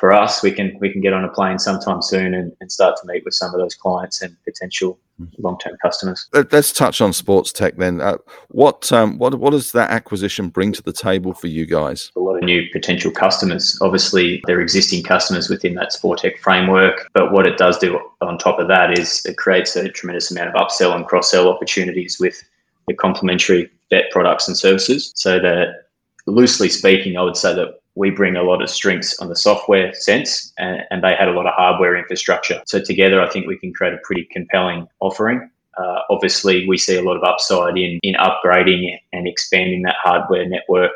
for 0.00 0.12
us, 0.14 0.42
we 0.42 0.50
can 0.50 0.76
we 0.80 0.90
can 0.90 1.02
get 1.02 1.12
on 1.12 1.24
a 1.24 1.28
plane 1.28 1.58
sometime 1.58 2.00
soon 2.00 2.32
and, 2.32 2.56
and 2.60 2.72
start 2.72 2.96
to 3.00 3.06
meet 3.06 3.22
with 3.22 3.34
some 3.34 3.52
of 3.54 3.60
those 3.60 3.74
clients 3.74 4.22
and 4.22 4.34
potential 4.44 4.98
long 5.38 5.58
term 5.58 5.76
customers. 5.82 6.26
Let's 6.32 6.72
touch 6.72 7.02
on 7.02 7.10
Sportech 7.10 7.76
then. 7.76 8.00
Uh, 8.00 8.16
what 8.48 8.90
um, 8.92 9.18
what 9.18 9.38
what 9.38 9.50
does 9.50 9.72
that 9.72 9.90
acquisition 9.90 10.48
bring 10.48 10.72
to 10.72 10.82
the 10.82 10.92
table 10.92 11.34
for 11.34 11.48
you 11.48 11.66
guys? 11.66 12.10
A 12.16 12.20
lot 12.20 12.36
of 12.36 12.44
new 12.44 12.62
potential 12.72 13.10
customers. 13.10 13.78
Obviously, 13.82 14.42
they're 14.46 14.62
existing 14.62 15.02
customers 15.02 15.50
within 15.50 15.74
that 15.74 15.92
Sportech 15.92 16.38
framework, 16.38 17.06
but 17.12 17.30
what 17.30 17.46
it 17.46 17.58
does 17.58 17.76
do 17.78 18.00
on 18.22 18.38
top 18.38 18.58
of 18.58 18.68
that 18.68 18.98
is 18.98 19.22
it 19.26 19.36
creates 19.36 19.76
a 19.76 19.90
tremendous 19.90 20.30
amount 20.30 20.48
of 20.48 20.54
upsell 20.54 20.96
and 20.96 21.06
cross 21.06 21.30
sell 21.30 21.46
opportunities 21.46 22.18
with 22.18 22.42
the 22.88 22.94
complementary 22.94 23.70
bet 23.90 24.04
products 24.10 24.48
and 24.48 24.56
services. 24.56 25.12
So 25.14 25.38
that 25.40 25.88
loosely 26.26 26.70
speaking, 26.70 27.18
I 27.18 27.22
would 27.22 27.36
say 27.36 27.54
that 27.54 27.79
we 27.94 28.10
bring 28.10 28.36
a 28.36 28.42
lot 28.42 28.62
of 28.62 28.70
strengths 28.70 29.18
on 29.18 29.28
the 29.28 29.36
software 29.36 29.92
sense 29.94 30.52
and, 30.58 30.82
and, 30.90 31.02
they 31.02 31.14
had 31.14 31.28
a 31.28 31.32
lot 31.32 31.46
of 31.46 31.54
hardware 31.54 31.96
infrastructure. 31.96 32.62
So 32.66 32.80
together, 32.80 33.20
I 33.20 33.28
think 33.28 33.46
we 33.46 33.58
can 33.58 33.72
create 33.72 33.94
a 33.94 33.98
pretty 34.04 34.28
compelling 34.30 34.86
offering. 35.00 35.50
Uh, 35.76 36.00
obviously, 36.08 36.68
we 36.68 36.76
see 36.76 36.96
a 36.96 37.02
lot 37.02 37.16
of 37.16 37.24
upside 37.24 37.76
in, 37.76 37.98
in 38.02 38.14
upgrading 38.14 38.96
and 39.12 39.26
expanding 39.26 39.82
that 39.82 39.96
hardware 40.02 40.48
network 40.48 40.92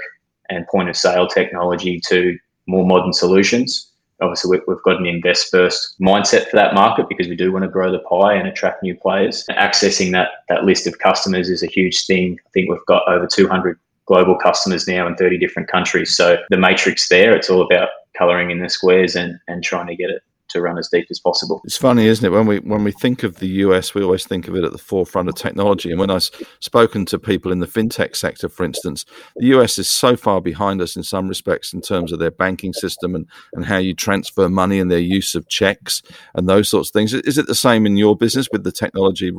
and 0.50 0.66
point 0.68 0.88
of 0.88 0.96
sale 0.96 1.26
technology 1.26 2.00
to 2.08 2.38
more 2.66 2.86
modern 2.86 3.12
solutions. 3.12 3.90
Obviously, 4.20 4.60
we've 4.66 4.82
got 4.84 5.00
an 5.00 5.06
invest 5.06 5.50
first 5.50 5.96
mindset 6.00 6.48
for 6.48 6.56
that 6.56 6.74
market 6.74 7.08
because 7.08 7.28
we 7.28 7.36
do 7.36 7.52
want 7.52 7.64
to 7.64 7.68
grow 7.68 7.90
the 7.90 7.98
pie 8.00 8.34
and 8.34 8.46
attract 8.46 8.82
new 8.82 8.94
players. 8.94 9.44
Accessing 9.50 10.12
that, 10.12 10.28
that 10.48 10.64
list 10.64 10.86
of 10.86 10.98
customers 10.98 11.50
is 11.50 11.62
a 11.62 11.66
huge 11.66 12.06
thing. 12.06 12.38
I 12.46 12.50
think 12.50 12.70
we've 12.70 12.86
got 12.86 13.08
over 13.08 13.26
200 13.26 13.78
global 14.06 14.36
customers 14.36 14.86
now 14.86 15.06
in 15.06 15.16
30 15.16 15.38
different 15.38 15.68
countries. 15.68 16.16
So 16.16 16.36
the 16.50 16.58
matrix 16.58 17.08
there, 17.08 17.34
it's 17.34 17.50
all 17.50 17.62
about 17.62 17.88
coloring 18.16 18.50
in 18.50 18.60
the 18.60 18.68
squares 18.68 19.16
and, 19.16 19.38
and 19.48 19.62
trying 19.62 19.86
to 19.86 19.96
get 19.96 20.10
it 20.10 20.22
to 20.50 20.60
run 20.60 20.78
as 20.78 20.88
deep 20.88 21.06
as 21.10 21.18
possible. 21.18 21.60
It's 21.64 21.76
funny, 21.76 22.06
isn't 22.06 22.24
it? 22.24 22.30
When 22.30 22.46
we 22.46 22.58
when 22.60 22.84
we 22.84 22.92
think 22.92 23.22
of 23.22 23.36
the 23.36 23.48
US, 23.48 23.94
we 23.94 24.02
always 24.02 24.24
think 24.24 24.48
of 24.48 24.54
it 24.54 24.64
at 24.64 24.72
the 24.72 24.78
forefront 24.78 25.28
of 25.28 25.34
technology. 25.34 25.90
And 25.90 25.98
when 25.98 26.10
I've 26.10 26.30
spoken 26.60 27.04
to 27.06 27.18
people 27.18 27.52
in 27.52 27.58
the 27.58 27.66
fintech 27.66 28.16
sector, 28.16 28.48
for 28.48 28.64
instance, 28.64 29.04
the 29.36 29.46
US 29.58 29.78
is 29.78 29.88
so 29.88 30.16
far 30.16 30.40
behind 30.40 30.80
us 30.80 30.96
in 30.96 31.02
some 31.02 31.28
respects 31.28 31.72
in 31.72 31.80
terms 31.80 32.12
of 32.12 32.18
their 32.18 32.30
banking 32.30 32.72
system 32.72 33.14
and, 33.14 33.26
and 33.52 33.64
how 33.66 33.78
you 33.78 33.94
transfer 33.94 34.48
money 34.48 34.78
and 34.78 34.90
their 34.90 34.98
use 34.98 35.34
of 35.34 35.48
checks 35.48 36.02
and 36.34 36.48
those 36.48 36.68
sorts 36.68 36.88
of 36.90 36.92
things. 36.92 37.12
Is 37.12 37.36
it 37.36 37.46
the 37.46 37.54
same 37.54 37.84
in 37.84 37.96
your 37.96 38.16
business 38.16 38.48
with 38.52 38.64
the 38.64 38.72
technology 38.72 39.32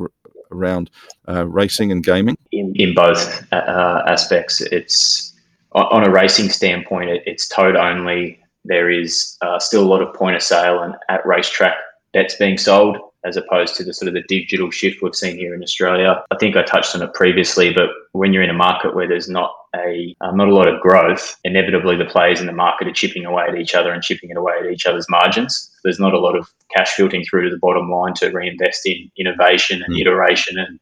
around 0.50 0.90
uh, 1.28 1.46
racing 1.46 1.92
and 1.92 2.04
gaming? 2.04 2.36
In, 2.52 2.74
in 2.76 2.94
both 2.94 3.44
uh, 3.52 4.02
aspects, 4.06 4.60
it's 4.60 5.34
on 5.72 6.04
a 6.04 6.10
racing 6.10 6.48
standpoint, 6.48 7.10
it, 7.10 7.22
it's 7.26 7.48
tote 7.48 7.76
only. 7.76 8.40
There 8.64 8.90
is 8.90 9.36
uh, 9.42 9.58
still 9.58 9.82
a 9.82 9.88
lot 9.88 10.02
of 10.02 10.14
point 10.14 10.36
of 10.36 10.42
sale 10.42 10.82
and 10.82 10.94
at 11.08 11.24
racetrack 11.26 11.76
bets 12.12 12.34
being 12.36 12.58
sold 12.58 12.96
as 13.24 13.36
opposed 13.36 13.74
to 13.76 13.84
the 13.84 13.92
sort 13.92 14.08
of 14.08 14.14
the 14.14 14.22
digital 14.28 14.70
shift 14.70 15.02
we've 15.02 15.14
seen 15.14 15.36
here 15.36 15.54
in 15.54 15.62
Australia. 15.62 16.22
I 16.30 16.36
think 16.38 16.56
I 16.56 16.62
touched 16.62 16.94
on 16.94 17.02
it 17.02 17.12
previously, 17.12 17.72
but 17.72 17.90
when 18.12 18.32
you're 18.32 18.42
in 18.42 18.50
a 18.50 18.54
market 18.54 18.94
where 18.94 19.08
there's 19.08 19.28
not 19.28 19.52
a 19.76 20.14
um, 20.20 20.36
not 20.36 20.48
a 20.48 20.54
lot 20.54 20.68
of 20.68 20.80
growth, 20.80 21.36
inevitably 21.44 21.96
the 21.96 22.04
players 22.04 22.40
in 22.40 22.46
the 22.46 22.52
market 22.52 22.88
are 22.88 22.92
chipping 22.92 23.24
away 23.24 23.44
at 23.48 23.56
each 23.56 23.74
other 23.74 23.92
and 23.92 24.02
chipping 24.02 24.30
it 24.30 24.36
away 24.36 24.54
at 24.58 24.66
each 24.66 24.86
other's 24.86 25.08
margins. 25.08 25.70
There's 25.84 26.00
not 26.00 26.14
a 26.14 26.18
lot 26.18 26.36
of 26.36 26.50
cash 26.74 26.92
filtering 26.92 27.24
through 27.24 27.44
to 27.44 27.50
the 27.50 27.58
bottom 27.58 27.90
line 27.90 28.14
to 28.14 28.30
reinvest 28.30 28.86
in 28.86 29.10
innovation 29.18 29.82
and 29.82 29.94
mm. 29.94 30.00
iteration 30.00 30.58
and 30.58 30.80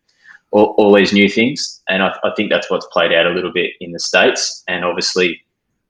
all, 0.50 0.74
all, 0.78 0.94
these 0.94 1.12
new 1.12 1.28
things. 1.28 1.82
And 1.88 2.02
I, 2.02 2.14
I 2.22 2.30
think 2.36 2.50
that's 2.50 2.70
what's 2.70 2.86
played 2.86 3.12
out 3.12 3.26
a 3.26 3.30
little 3.30 3.52
bit 3.52 3.72
in 3.80 3.92
the 3.92 3.98
states. 3.98 4.62
And 4.68 4.84
obviously, 4.84 5.44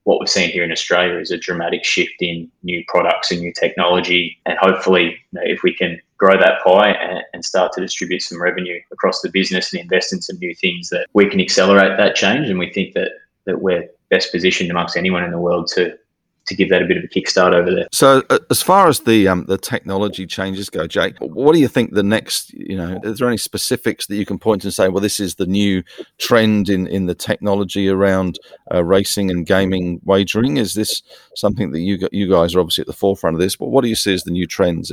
what 0.04 0.20
we've 0.20 0.28
seen 0.28 0.50
here 0.50 0.64
in 0.64 0.72
Australia 0.72 1.18
is 1.18 1.30
a 1.30 1.38
dramatic 1.38 1.84
shift 1.84 2.14
in 2.20 2.50
new 2.62 2.82
products 2.88 3.30
and 3.30 3.40
new 3.40 3.52
technology. 3.52 4.38
And 4.46 4.56
hopefully, 4.58 5.04
you 5.32 5.40
know, 5.40 5.42
if 5.44 5.62
we 5.62 5.74
can 5.74 6.00
grow 6.16 6.38
that 6.38 6.62
pie 6.64 6.90
and, 6.90 7.22
and, 7.32 7.44
start 7.44 7.72
to 7.72 7.80
distribute 7.80 8.22
some 8.22 8.40
revenue 8.40 8.80
across 8.92 9.20
the 9.20 9.30
business 9.30 9.72
and 9.72 9.82
invest 9.82 10.12
in 10.12 10.22
some 10.22 10.38
new 10.38 10.54
things, 10.54 10.88
that 10.90 11.06
we 11.12 11.28
can 11.28 11.40
accelerate 11.40 11.96
that 11.98 12.14
change. 12.14 12.48
And 12.48 12.58
we 12.58 12.72
think 12.72 12.94
that 12.94 13.10
that 13.46 13.60
we're 13.60 13.88
best 14.10 14.32
positioned 14.32 14.70
amongst 14.70 14.96
anyone 14.96 15.24
in 15.24 15.30
the 15.30 15.38
world 15.38 15.66
to 15.74 15.96
to 16.46 16.54
give 16.54 16.68
that 16.70 16.82
a 16.82 16.86
bit 16.86 16.96
of 16.96 17.04
a 17.04 17.08
kickstart 17.08 17.54
over 17.54 17.74
there. 17.74 17.86
So, 17.92 18.22
uh, 18.30 18.38
as 18.50 18.62
far 18.62 18.88
as 18.88 19.00
the 19.00 19.28
um, 19.28 19.44
the 19.46 19.58
technology 19.58 20.26
changes 20.26 20.70
go, 20.70 20.86
Jake, 20.86 21.16
what 21.20 21.52
do 21.52 21.60
you 21.60 21.68
think 21.68 21.94
the 21.94 22.02
next? 22.02 22.52
You 22.52 22.76
know, 22.76 23.00
is 23.02 23.18
there 23.18 23.28
any 23.28 23.36
specifics 23.36 24.06
that 24.06 24.16
you 24.16 24.26
can 24.26 24.38
point 24.38 24.64
and 24.64 24.72
say, 24.72 24.88
well, 24.88 25.00
this 25.00 25.20
is 25.20 25.36
the 25.36 25.46
new 25.46 25.82
trend 26.18 26.68
in 26.68 26.86
in 26.86 27.06
the 27.06 27.14
technology 27.14 27.88
around 27.88 28.38
uh, 28.72 28.84
racing 28.84 29.30
and 29.30 29.46
gaming 29.46 30.00
wagering? 30.04 30.56
Is 30.56 30.74
this 30.74 31.02
something 31.34 31.72
that 31.72 31.80
you 31.80 32.08
you 32.12 32.30
guys 32.30 32.54
are 32.54 32.60
obviously 32.60 32.82
at 32.82 32.88
the 32.88 32.92
forefront 32.92 33.34
of 33.34 33.40
this? 33.40 33.56
But 33.56 33.68
what 33.68 33.82
do 33.82 33.88
you 33.88 33.96
see 33.96 34.14
as 34.14 34.24
the 34.24 34.30
new 34.30 34.46
trends 34.46 34.92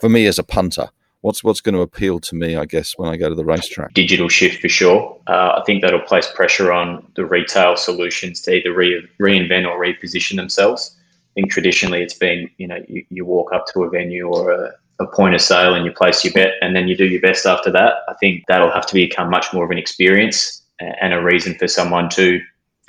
for 0.00 0.08
me 0.08 0.26
as 0.26 0.38
a 0.38 0.44
punter? 0.44 0.90
What's 1.22 1.44
what's 1.44 1.60
going 1.60 1.74
to 1.74 1.80
appeal 1.80 2.20
to 2.20 2.34
me, 2.34 2.56
I 2.56 2.64
guess, 2.64 2.96
when 2.96 3.08
I 3.08 3.16
go 3.16 3.28
to 3.28 3.34
the 3.34 3.44
racetrack? 3.44 3.94
Digital 3.94 4.28
shift 4.28 4.60
for 4.60 4.68
sure. 4.68 5.18
Uh, 5.26 5.58
I 5.58 5.62
think 5.66 5.82
that'll 5.82 6.00
place 6.00 6.30
pressure 6.34 6.72
on 6.72 7.06
the 7.16 7.24
retail 7.24 7.76
solutions 7.76 8.40
to 8.42 8.54
either 8.54 8.72
re- 8.72 9.06
reinvent 9.20 9.68
or 9.68 9.80
reposition 9.80 10.36
themselves. 10.36 10.96
I 10.96 11.32
think 11.34 11.52
traditionally 11.52 12.02
it's 12.02 12.14
been, 12.14 12.50
you 12.58 12.66
know, 12.66 12.82
you, 12.88 13.04
you 13.10 13.24
walk 13.24 13.52
up 13.52 13.66
to 13.72 13.84
a 13.84 13.90
venue 13.90 14.26
or 14.26 14.52
a, 14.52 14.72
a 14.98 15.06
point 15.06 15.34
of 15.34 15.40
sale 15.40 15.74
and 15.74 15.84
you 15.84 15.92
place 15.92 16.24
your 16.24 16.32
bet 16.32 16.54
and 16.60 16.74
then 16.74 16.88
you 16.88 16.96
do 16.96 17.06
your 17.06 17.20
best 17.20 17.46
after 17.46 17.70
that. 17.70 17.94
I 18.08 18.14
think 18.14 18.44
that'll 18.48 18.72
have 18.72 18.86
to 18.86 18.94
become 18.94 19.30
much 19.30 19.52
more 19.52 19.64
of 19.64 19.70
an 19.70 19.78
experience 19.78 20.62
and 20.80 21.12
a 21.12 21.22
reason 21.22 21.54
for 21.56 21.68
someone 21.68 22.08
to 22.10 22.40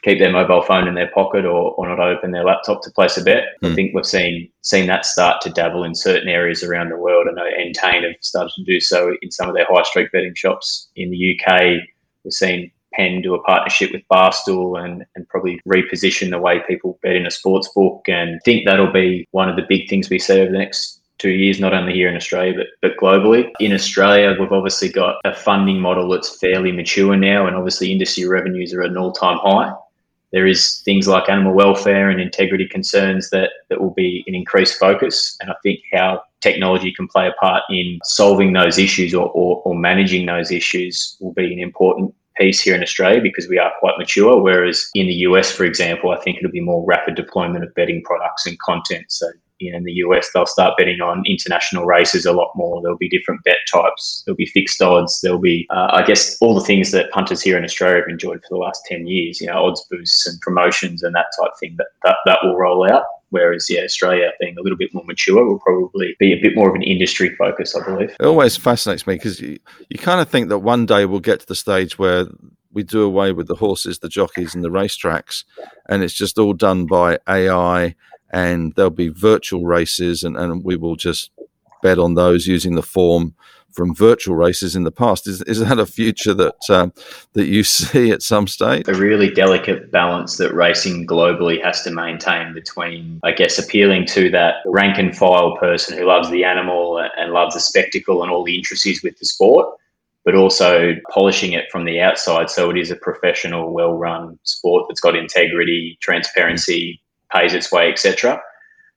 keep 0.03 0.19
their 0.19 0.31
mobile 0.31 0.61
phone 0.63 0.87
in 0.87 0.95
their 0.95 1.11
pocket 1.11 1.45
or, 1.45 1.73
or 1.73 1.87
not 1.87 1.99
open 1.99 2.31
their 2.31 2.43
laptop 2.43 2.81
to 2.81 2.91
place 2.91 3.17
a 3.17 3.23
bet. 3.23 3.43
Mm. 3.43 3.67
I 3.67 3.69
hmm. 3.69 3.75
think 3.75 3.91
we've 3.93 4.05
seen 4.05 4.49
seen 4.61 4.87
that 4.87 5.05
start 5.05 5.41
to 5.41 5.49
dabble 5.49 5.83
in 5.83 5.95
certain 5.95 6.29
areas 6.29 6.63
around 6.63 6.89
the 6.89 6.97
world. 6.97 7.27
I 7.29 7.33
know 7.33 7.45
Entain 7.45 8.03
have 8.03 8.15
started 8.21 8.53
to 8.55 8.63
do 8.63 8.79
so 8.79 9.15
in 9.21 9.31
some 9.31 9.49
of 9.49 9.55
their 9.55 9.67
high 9.69 9.83
street 9.83 10.11
betting 10.11 10.35
shops 10.35 10.89
in 10.95 11.11
the 11.11 11.39
UK. 11.39 11.81
We've 12.23 12.33
seen 12.33 12.71
Penn 12.93 13.21
do 13.21 13.35
a 13.35 13.43
partnership 13.43 13.91
with 13.91 14.01
Barstool 14.11 14.83
and, 14.83 15.05
and 15.15 15.27
probably 15.29 15.61
reposition 15.67 16.29
the 16.29 16.39
way 16.39 16.61
people 16.67 16.99
bet 17.01 17.15
in 17.15 17.25
a 17.25 17.31
sports 17.31 17.69
book. 17.73 18.03
And 18.07 18.35
I 18.35 18.39
think 18.43 18.65
that'll 18.65 18.91
be 18.91 19.27
one 19.31 19.49
of 19.49 19.55
the 19.55 19.65
big 19.67 19.89
things 19.89 20.09
we 20.09 20.19
see 20.19 20.41
over 20.41 20.51
the 20.51 20.57
next 20.57 20.99
two 21.17 21.29
years, 21.29 21.59
not 21.59 21.73
only 21.73 21.93
here 21.93 22.09
in 22.09 22.15
Australia, 22.15 22.53
but, 22.57 22.67
but 22.81 22.97
globally. 23.01 23.49
In 23.59 23.73
Australia, 23.73 24.35
we've 24.37 24.51
obviously 24.51 24.89
got 24.89 25.17
a 25.23 25.33
funding 25.33 25.79
model 25.79 26.09
that's 26.09 26.37
fairly 26.37 26.71
mature 26.71 27.15
now, 27.15 27.47
and 27.47 27.55
obviously 27.55 27.91
industry 27.91 28.27
revenues 28.27 28.73
are 28.73 28.81
at 28.81 28.89
an 28.89 28.97
all 28.97 29.13
time 29.13 29.37
high 29.41 29.71
there 30.31 30.47
is 30.47 30.79
things 30.85 31.07
like 31.07 31.29
animal 31.29 31.53
welfare 31.53 32.09
and 32.09 32.21
integrity 32.21 32.67
concerns 32.67 33.29
that, 33.31 33.51
that 33.69 33.81
will 33.81 33.93
be 33.93 34.23
an 34.27 34.35
increased 34.35 34.79
focus. 34.79 35.35
And 35.41 35.49
I 35.49 35.55
think 35.63 35.79
how 35.93 36.23
technology 36.41 36.93
can 36.93 37.07
play 37.07 37.27
a 37.27 37.33
part 37.33 37.63
in 37.69 37.99
solving 38.03 38.53
those 38.53 38.77
issues 38.77 39.13
or, 39.13 39.29
or, 39.29 39.61
or 39.63 39.75
managing 39.75 40.25
those 40.25 40.51
issues 40.51 41.17
will 41.19 41.33
be 41.33 41.53
an 41.53 41.59
important 41.59 42.13
piece 42.37 42.61
here 42.61 42.75
in 42.75 42.81
Australia 42.81 43.21
because 43.21 43.47
we 43.47 43.59
are 43.59 43.71
quite 43.79 43.97
mature. 43.97 44.41
Whereas 44.41 44.89
in 44.95 45.07
the 45.07 45.13
US, 45.13 45.51
for 45.51 45.65
example, 45.65 46.11
I 46.11 46.17
think 46.21 46.37
it'll 46.37 46.51
be 46.51 46.61
more 46.61 46.83
rapid 46.85 47.15
deployment 47.15 47.63
of 47.63 47.73
betting 47.75 48.01
products 48.03 48.45
and 48.45 48.57
content. 48.59 49.05
So 49.09 49.27
you 49.61 49.71
know, 49.71 49.77
in 49.77 49.83
the 49.83 49.93
US, 49.93 50.29
they'll 50.33 50.45
start 50.45 50.77
betting 50.77 51.01
on 51.01 51.23
international 51.25 51.85
races 51.85 52.25
a 52.25 52.33
lot 52.33 52.51
more. 52.55 52.81
There'll 52.81 52.97
be 52.97 53.09
different 53.09 53.43
bet 53.43 53.57
types. 53.71 54.23
There'll 54.25 54.35
be 54.35 54.47
fixed 54.47 54.81
odds. 54.81 55.21
There'll 55.21 55.39
be, 55.39 55.67
uh, 55.69 55.89
I 55.91 56.03
guess, 56.03 56.37
all 56.41 56.55
the 56.55 56.65
things 56.65 56.91
that 56.91 57.11
punters 57.11 57.41
here 57.41 57.57
in 57.57 57.63
Australia 57.63 58.01
have 58.01 58.09
enjoyed 58.09 58.41
for 58.41 58.55
the 58.55 58.57
last 58.57 58.83
10 58.87 59.07
years, 59.07 59.39
you 59.39 59.47
know, 59.47 59.63
odds 59.65 59.85
boosts 59.89 60.27
and 60.27 60.39
promotions 60.41 61.03
and 61.03 61.15
that 61.15 61.27
type 61.39 61.51
of 61.51 61.59
thing 61.59 61.75
that, 61.77 61.87
that, 62.03 62.17
that 62.25 62.39
will 62.43 62.57
roll 62.57 62.89
out. 62.91 63.03
Whereas, 63.29 63.67
yeah, 63.69 63.83
Australia 63.83 64.31
being 64.41 64.57
a 64.57 64.61
little 64.61 64.77
bit 64.77 64.93
more 64.93 65.05
mature 65.05 65.45
will 65.45 65.59
probably 65.59 66.15
be 66.19 66.33
a 66.33 66.41
bit 66.41 66.53
more 66.53 66.67
of 66.67 66.75
an 66.75 66.83
industry 66.83 67.33
focus, 67.37 67.75
I 67.75 67.83
believe. 67.85 68.09
It 68.19 68.25
always 68.25 68.57
fascinates 68.57 69.07
me 69.07 69.15
because 69.15 69.39
you, 69.39 69.57
you 69.89 69.97
kind 69.97 70.19
of 70.19 70.27
think 70.27 70.49
that 70.49 70.59
one 70.59 70.85
day 70.85 71.05
we'll 71.05 71.21
get 71.21 71.39
to 71.39 71.47
the 71.47 71.55
stage 71.55 71.97
where 71.97 72.25
we 72.73 72.83
do 72.83 73.03
away 73.03 73.31
with 73.31 73.47
the 73.47 73.55
horses, 73.55 73.99
the 73.99 74.09
jockeys, 74.09 74.53
and 74.53 74.63
the 74.63 74.69
racetracks, 74.69 75.45
and 75.89 76.03
it's 76.03 76.13
just 76.13 76.37
all 76.37 76.53
done 76.53 76.85
by 76.85 77.19
AI 77.27 77.95
and 78.31 78.73
there'll 78.75 78.89
be 78.89 79.09
virtual 79.09 79.65
races, 79.65 80.23
and, 80.23 80.37
and 80.37 80.63
we 80.63 80.77
will 80.77 80.95
just 80.95 81.31
bet 81.81 81.99
on 81.99 82.15
those 82.15 82.47
using 82.47 82.75
the 82.75 82.83
form 82.83 83.35
from 83.73 83.95
virtual 83.95 84.35
races 84.35 84.75
in 84.75 84.83
the 84.83 84.91
past. 84.91 85.27
Is, 85.27 85.41
is 85.43 85.59
that 85.59 85.79
a 85.79 85.85
future 85.85 86.33
that 86.33 86.69
um, 86.69 86.93
that 87.33 87.47
you 87.47 87.63
see 87.63 88.11
at 88.11 88.21
some 88.21 88.47
stage? 88.47 88.87
A 88.87 88.93
really 88.93 89.29
delicate 89.29 89.91
balance 89.91 90.37
that 90.37 90.53
racing 90.53 91.07
globally 91.07 91.63
has 91.63 91.81
to 91.83 91.91
maintain 91.91 92.53
between, 92.53 93.19
I 93.23 93.31
guess, 93.31 93.57
appealing 93.57 94.05
to 94.07 94.29
that 94.31 94.55
rank 94.65 94.97
and 94.97 95.15
file 95.15 95.57
person 95.57 95.97
who 95.97 96.05
loves 96.05 96.29
the 96.29 96.43
animal 96.43 97.03
and 97.17 97.33
loves 97.33 97.55
the 97.55 97.61
spectacle 97.61 98.23
and 98.23 98.31
all 98.31 98.43
the 98.43 98.55
intricacies 98.55 99.03
with 99.03 99.17
the 99.19 99.25
sport, 99.25 99.67
but 100.25 100.35
also 100.35 100.95
polishing 101.09 101.53
it 101.53 101.65
from 101.71 101.85
the 101.85 101.99
outside 101.99 102.49
so 102.49 102.69
it 102.69 102.77
is 102.77 102.91
a 102.91 102.95
professional, 102.97 103.73
well-run 103.73 104.37
sport 104.43 104.85
that's 104.87 105.01
got 105.01 105.15
integrity, 105.15 105.97
transparency, 106.01 107.01
pays 107.31 107.53
its 107.53 107.71
way, 107.71 107.91
etc. 107.91 108.41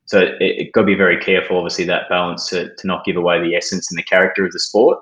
So 0.06 0.20
it, 0.20 0.36
it 0.40 0.72
got 0.72 0.82
to 0.82 0.86
be 0.86 0.94
very 0.94 1.18
careful, 1.18 1.56
obviously, 1.56 1.84
that 1.86 2.08
balance 2.08 2.48
to, 2.50 2.74
to 2.74 2.86
not 2.86 3.04
give 3.04 3.16
away 3.16 3.40
the 3.40 3.56
essence 3.56 3.90
and 3.90 3.98
the 3.98 4.02
character 4.02 4.44
of 4.44 4.52
the 4.52 4.58
sport, 4.58 4.98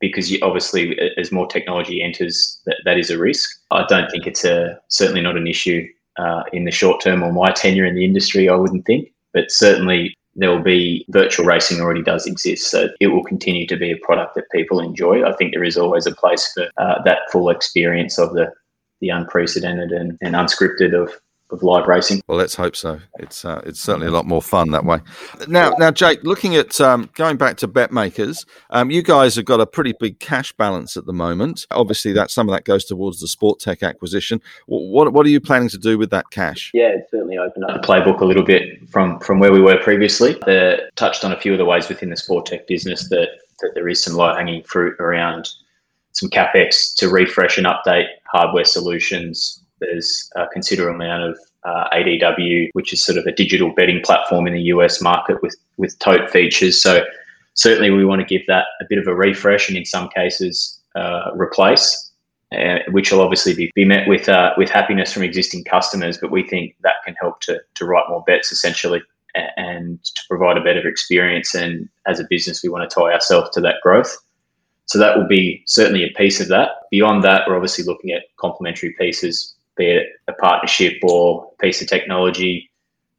because 0.00 0.30
you, 0.30 0.38
obviously, 0.42 0.98
as 1.16 1.30
more 1.32 1.46
technology 1.46 2.02
enters, 2.02 2.60
that, 2.66 2.76
that 2.84 2.98
is 2.98 3.10
a 3.10 3.18
risk. 3.18 3.48
I 3.70 3.84
don't 3.88 4.10
think 4.10 4.26
it's 4.26 4.44
a 4.44 4.78
certainly 4.88 5.20
not 5.20 5.36
an 5.36 5.46
issue 5.46 5.86
uh, 6.18 6.42
in 6.52 6.64
the 6.64 6.70
short 6.70 7.00
term 7.00 7.22
or 7.22 7.32
my 7.32 7.52
tenure 7.52 7.86
in 7.86 7.94
the 7.94 8.04
industry. 8.04 8.48
I 8.48 8.54
wouldn't 8.54 8.84
think, 8.84 9.12
but 9.32 9.50
certainly 9.50 10.14
there 10.34 10.50
will 10.50 10.62
be 10.62 11.04
virtual 11.10 11.44
racing 11.44 11.80
already 11.80 12.02
does 12.02 12.26
exist, 12.26 12.70
so 12.70 12.88
it 13.00 13.08
will 13.08 13.22
continue 13.22 13.66
to 13.66 13.76
be 13.76 13.92
a 13.92 13.98
product 13.98 14.34
that 14.34 14.50
people 14.50 14.80
enjoy. 14.80 15.24
I 15.24 15.34
think 15.36 15.52
there 15.52 15.64
is 15.64 15.76
always 15.76 16.06
a 16.06 16.14
place 16.14 16.50
for 16.54 16.68
uh, 16.78 17.02
that 17.04 17.30
full 17.30 17.50
experience 17.50 18.18
of 18.18 18.32
the 18.32 18.52
the 19.00 19.08
unprecedented 19.08 19.90
and, 19.90 20.16
and 20.22 20.36
unscripted 20.36 20.94
of 20.94 21.12
of 21.52 21.62
live 21.62 21.86
racing. 21.86 22.22
Well, 22.26 22.38
let's 22.38 22.54
hope 22.54 22.74
so. 22.74 22.98
It's 23.18 23.44
uh, 23.44 23.60
it's 23.64 23.80
certainly 23.80 24.08
a 24.08 24.10
lot 24.10 24.26
more 24.26 24.42
fun 24.42 24.70
that 24.70 24.84
way. 24.84 25.00
Now, 25.48 25.70
now, 25.78 25.90
Jake, 25.90 26.24
looking 26.24 26.56
at 26.56 26.80
um, 26.80 27.10
going 27.14 27.36
back 27.36 27.56
to 27.58 27.68
BetMakers, 27.68 28.44
um, 28.70 28.90
you 28.90 29.02
guys 29.02 29.36
have 29.36 29.44
got 29.44 29.60
a 29.60 29.66
pretty 29.66 29.94
big 29.98 30.18
cash 30.18 30.52
balance 30.52 30.96
at 30.96 31.06
the 31.06 31.12
moment. 31.12 31.66
Obviously, 31.70 32.12
that 32.12 32.30
some 32.30 32.48
of 32.48 32.54
that 32.54 32.64
goes 32.64 32.84
towards 32.84 33.20
the 33.20 33.26
Sportech 33.26 33.86
acquisition. 33.86 34.40
What 34.66 35.12
what 35.12 35.26
are 35.26 35.30
you 35.30 35.40
planning 35.40 35.68
to 35.70 35.78
do 35.78 35.98
with 35.98 36.10
that 36.10 36.30
cash? 36.30 36.70
Yeah, 36.74 36.88
it's 36.88 37.10
certainly 37.10 37.38
opened 37.38 37.64
up 37.64 37.80
the 37.80 37.86
playbook 37.86 38.20
a 38.20 38.24
little 38.24 38.44
bit 38.44 38.88
from 38.90 39.20
from 39.20 39.38
where 39.38 39.52
we 39.52 39.60
were 39.60 39.78
previously. 39.78 40.32
The, 40.46 40.90
touched 40.96 41.24
on 41.24 41.32
a 41.32 41.40
few 41.40 41.52
of 41.52 41.58
the 41.58 41.64
ways 41.64 41.88
within 41.88 42.10
the 42.10 42.16
Sportech 42.16 42.66
business 42.66 43.08
that 43.10 43.28
that 43.60 43.72
there 43.74 43.88
is 43.88 44.02
some 44.02 44.14
low 44.14 44.34
hanging 44.34 44.62
fruit 44.64 44.96
around 44.98 45.48
some 46.12 46.28
capex 46.28 46.94
to 46.96 47.08
refresh 47.08 47.56
and 47.58 47.66
update 47.66 48.06
hardware 48.26 48.64
solutions 48.64 49.61
there's 49.90 50.30
a 50.36 50.46
considerable 50.48 50.94
amount 50.94 51.24
of 51.24 51.38
uh, 51.64 51.88
ADW, 51.92 52.70
which 52.72 52.92
is 52.92 53.04
sort 53.04 53.18
of 53.18 53.26
a 53.26 53.32
digital 53.32 53.72
betting 53.74 54.00
platform 54.02 54.46
in 54.46 54.54
the 54.54 54.62
US 54.74 55.00
market 55.00 55.42
with 55.42 55.56
with 55.76 55.98
tote 55.98 56.30
features. 56.30 56.80
So 56.80 57.04
certainly 57.54 57.90
we 57.90 58.04
want 58.04 58.20
to 58.20 58.26
give 58.26 58.46
that 58.48 58.66
a 58.80 58.84
bit 58.88 58.98
of 58.98 59.06
a 59.06 59.14
refresh, 59.14 59.68
and 59.68 59.76
in 59.76 59.84
some 59.84 60.08
cases 60.08 60.80
uh, 60.94 61.30
replace. 61.34 62.08
Uh, 62.52 62.80
which 62.90 63.10
will 63.10 63.22
obviously 63.22 63.54
be, 63.54 63.72
be 63.74 63.82
met 63.82 64.06
with 64.06 64.28
uh, 64.28 64.52
with 64.58 64.68
happiness 64.68 65.10
from 65.10 65.22
existing 65.22 65.64
customers, 65.64 66.18
but 66.18 66.30
we 66.30 66.46
think 66.46 66.76
that 66.82 66.96
can 67.02 67.14
help 67.18 67.40
to 67.40 67.58
to 67.74 67.86
write 67.86 68.04
more 68.10 68.22
bets 68.26 68.52
essentially 68.52 69.00
and 69.56 70.02
to 70.04 70.22
provide 70.28 70.58
a 70.58 70.60
better 70.60 70.86
experience. 70.86 71.54
And 71.54 71.88
as 72.06 72.20
a 72.20 72.26
business, 72.28 72.62
we 72.62 72.68
want 72.68 72.88
to 72.88 72.94
tie 72.94 73.12
ourselves 73.12 73.50
to 73.50 73.60
that 73.62 73.76
growth. 73.82 74.16
So 74.86 74.98
that 74.98 75.16
will 75.16 75.26
be 75.26 75.62
certainly 75.66 76.04
a 76.04 76.18
piece 76.18 76.40
of 76.40 76.48
that. 76.48 76.70
Beyond 76.90 77.24
that, 77.24 77.44
we're 77.46 77.56
obviously 77.56 77.84
looking 77.84 78.10
at 78.10 78.24
complementary 78.36 78.94
pieces 78.98 79.54
be 79.76 79.86
it 79.86 80.06
a 80.28 80.32
partnership 80.34 80.94
or 81.02 81.50
a 81.52 81.62
piece 81.62 81.80
of 81.80 81.88
technology 81.88 82.70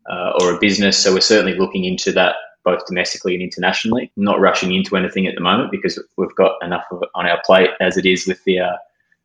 uh, 0.10 0.34
or 0.40 0.54
a 0.54 0.60
business. 0.60 0.98
So 0.98 1.14
we're 1.14 1.22
certainly 1.22 1.58
looking 1.58 1.86
into 1.86 2.12
that 2.14 2.36
both 2.64 2.86
domestically 2.86 3.34
and 3.34 3.44
internationally. 3.44 4.12
not 4.16 4.40
rushing 4.40 4.74
into 4.74 4.96
anything 4.96 5.28
at 5.28 5.36
the 5.36 5.42
moment 5.42 5.72
because 5.72 6.00
we've 6.18 6.36
got 6.36 6.54
enough 6.64 6.86
of 6.92 7.04
it 7.04 7.10
on 7.16 7.28
our 7.28 7.42
plate 7.46 7.72
as 7.82 7.98
it 7.98 8.06
is 8.06 8.26
with 8.26 8.44
the 8.46 8.60
uh, 8.60 8.78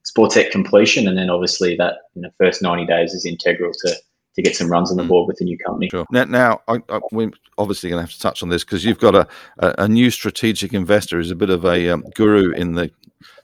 Sportech 0.05 0.51
completion, 0.51 1.07
and 1.07 1.17
then 1.17 1.31
obviously 1.31 1.77
that 1.77 1.95
in 2.17 2.23
the 2.23 2.33
first 2.39 2.63
90 2.63 2.87
days 2.87 3.13
is 3.13 3.25
integral 3.25 3.73
to 3.85 3.97
to 4.35 4.43
get 4.43 4.55
some 4.55 4.71
runs 4.71 4.89
on 4.93 4.97
the 4.97 5.03
mm. 5.03 5.09
board 5.09 5.27
with 5.27 5.37
the 5.39 5.45
new 5.45 5.59
company. 5.59 5.89
Sure. 5.91 6.07
Now, 6.13 6.25
now 6.25 6.61
I, 6.69 6.81
I, 6.89 7.01
we're 7.11 7.33
obviously 7.57 7.91
going 7.91 7.99
to 7.99 8.07
have 8.07 8.15
to 8.15 8.21
touch 8.21 8.41
on 8.41 8.51
this 8.51 8.63
because 8.63 8.85
you've 8.85 9.01
got 9.01 9.17
a, 9.17 9.27
a, 9.59 9.75
a, 9.79 9.89
new 9.89 10.11
strategic 10.13 10.73
investor 10.73 11.17
who's 11.17 11.33
a 11.33 11.35
bit 11.35 11.51
of 11.51 11.65
a 11.65 11.89
um, 11.89 12.05
guru 12.15 12.53
in 12.53 12.75
the 12.75 12.89